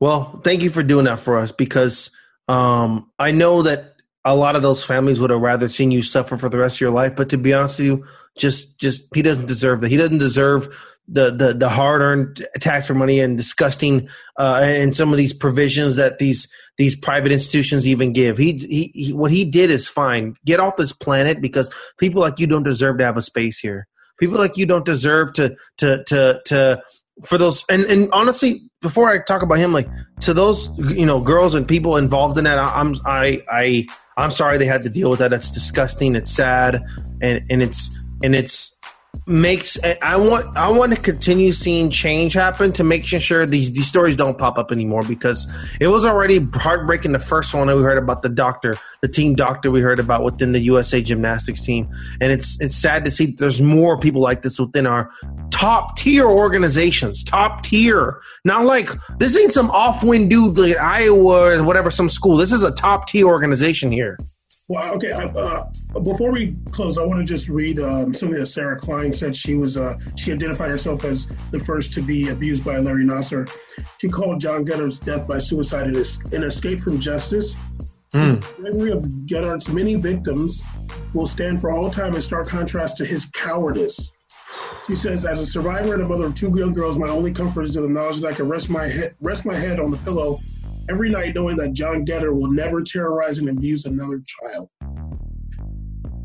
[0.00, 2.10] Well, thank you for doing that for us because
[2.48, 3.92] um, I know that
[4.24, 6.80] a lot of those families would have rather seen you suffer for the rest of
[6.80, 7.14] your life.
[7.16, 8.04] But to be honest with you,
[8.36, 9.90] just just he doesn't deserve that.
[9.90, 10.76] He doesn't deserve
[11.08, 15.96] the the, the hard earned taxpayer money and disgusting uh, and some of these provisions
[15.96, 16.48] that these
[16.78, 18.38] these private institutions even give.
[18.38, 20.36] He, he he what he did is fine.
[20.44, 23.86] Get off this planet because people like you don't deserve to have a space here.
[24.18, 26.82] People like you don't deserve to to to to
[27.24, 29.88] for those and and honestly before i talk about him like
[30.20, 33.86] to those you know girls and people involved in that I, i'm i i
[34.16, 36.82] i'm sorry they had to deal with that that's disgusting it's sad
[37.20, 37.90] and and it's
[38.22, 38.76] and it's
[39.26, 43.86] makes I want I want to continue seeing change happen to making sure these these
[43.86, 45.46] stories don't pop up anymore because
[45.80, 49.34] it was already heartbreaking the first one that we heard about the doctor the team
[49.34, 51.88] doctor we heard about within the USA gymnastics team.
[52.20, 55.10] And it's it's sad to see there's more people like this within our
[55.50, 58.20] top tier organizations top tier.
[58.44, 62.36] Not like this ain't some off wind dude like Iowa or whatever some school.
[62.36, 64.16] This is a top tier organization here
[64.72, 65.12] well, okay.
[65.12, 65.64] Uh,
[66.02, 69.36] before we close, I want to just read um, something that Sarah Klein said.
[69.36, 73.54] She was uh, she identified herself as the first to be abused by Larry Nassar.
[74.00, 77.54] She called John Geddert's death by suicide an escape from justice.
[78.14, 78.40] Mm.
[78.56, 80.62] The memory of Geddert's many victims
[81.12, 84.12] will stand for all time in stark contrast to his cowardice.
[84.86, 87.64] She says, "As a survivor and a mother of two young girls, my only comfort
[87.64, 89.98] is in the knowledge that I can rest my head rest my head on the
[89.98, 90.38] pillow
[90.88, 94.68] every night knowing that John Geddert will never terrorize and abuse another child.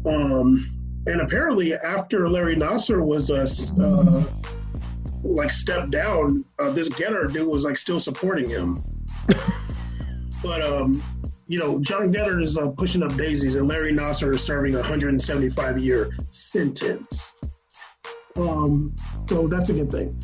[0.05, 0.74] Um,
[1.08, 3.47] and apparently, after Larry Nassar was uh,
[3.82, 4.24] uh,
[5.24, 8.82] like stepped down, uh, this Geddert dude was like still supporting him.
[10.43, 11.01] but um,
[11.47, 14.80] you know, John Geddert is uh, pushing up daisies, and Larry Nassar is serving a
[14.80, 17.34] 175 year sentence.
[18.36, 18.95] Um,
[19.28, 20.22] so that's a good thing.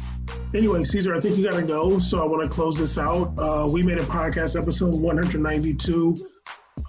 [0.53, 1.97] Anyway, Caesar, I think you got to go.
[1.97, 3.33] So I want to close this out.
[3.39, 6.15] Uh, we made a podcast episode 192.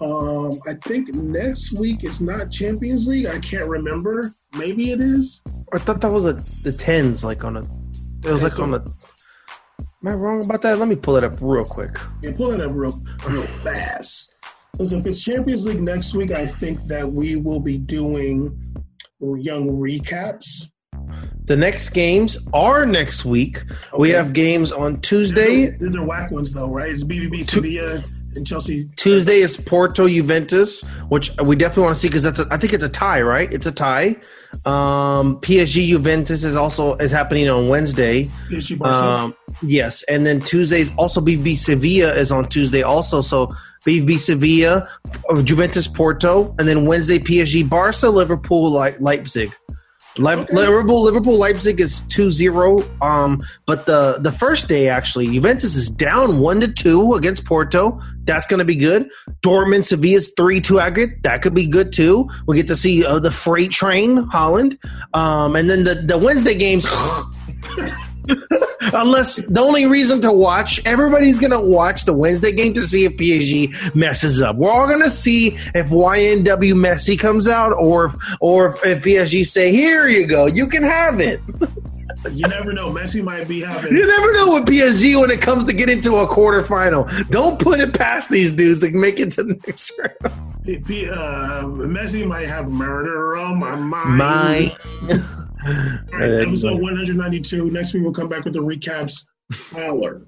[0.01, 3.25] Um, I think next week it's not Champions League.
[3.25, 4.31] I can't remember.
[4.55, 5.41] Maybe it is.
[5.73, 7.61] I thought that was a, the tens, like on a.
[8.23, 8.77] It was like so, on a.
[8.77, 10.77] Am I wrong about that?
[10.77, 11.97] Let me pull it up real quick.
[12.21, 14.31] Yeah, pull it up real, real fast.
[14.73, 18.61] Because if it's Champions League next week, I think that we will be doing
[19.19, 20.69] young recaps.
[21.45, 23.61] The next games are next week.
[23.69, 23.97] Okay.
[23.97, 25.69] We have games on Tuesday.
[25.69, 26.91] These are, these are whack ones though, right?
[26.91, 28.03] It's BVB Sevilla
[28.35, 28.89] and Chelsea.
[28.95, 32.73] Tuesday is Porto Juventus, which we definitely want to see because that's a, I think
[32.73, 33.53] it's a tie, right?
[33.53, 34.17] It's a tie.
[34.65, 38.29] Um, PSG Juventus is also is happening on Wednesday.
[38.81, 43.21] Um, yes, and then Tuesdays also BVB Sevilla is on Tuesday also.
[43.21, 43.53] So
[43.85, 44.89] BVB Sevilla,
[45.43, 49.53] Juventus Porto, and then Wednesday PSG Barca Liverpool Leipzig.
[50.17, 50.53] Okay.
[50.53, 53.01] Liverpool, Liverpool, Leipzig is 2-0.
[53.01, 57.99] Um, but the the first day actually, Juventus is down one to two against Porto.
[58.23, 59.09] That's going to be good.
[59.41, 61.21] Dortmund, Sevilla's three two aggregate.
[61.23, 62.29] That could be good too.
[62.47, 64.77] We get to see uh, the freight train Haaland
[65.13, 66.85] Um, and then the the Wednesday games.
[68.93, 73.13] Unless the only reason to watch, everybody's gonna watch the Wednesday game to see if
[73.13, 74.55] PSG messes up.
[74.55, 79.45] We're all gonna see if YNW Messi comes out, or if, or if, if PSG
[79.45, 81.39] say, "Here you go, you can have it."
[82.31, 82.91] You never know.
[82.91, 83.95] Messi might be having.
[83.95, 87.29] You never know with PSG when it comes to get into a quarterfinal.
[87.29, 90.33] Don't put it past these dudes and make it to the next round.
[90.67, 94.71] Uh, Messi might have murder on my mind.
[95.03, 95.44] My.
[95.65, 97.71] All right, episode 192.
[97.71, 99.25] Next week we'll come back with the recaps.
[99.51, 100.21] Holler.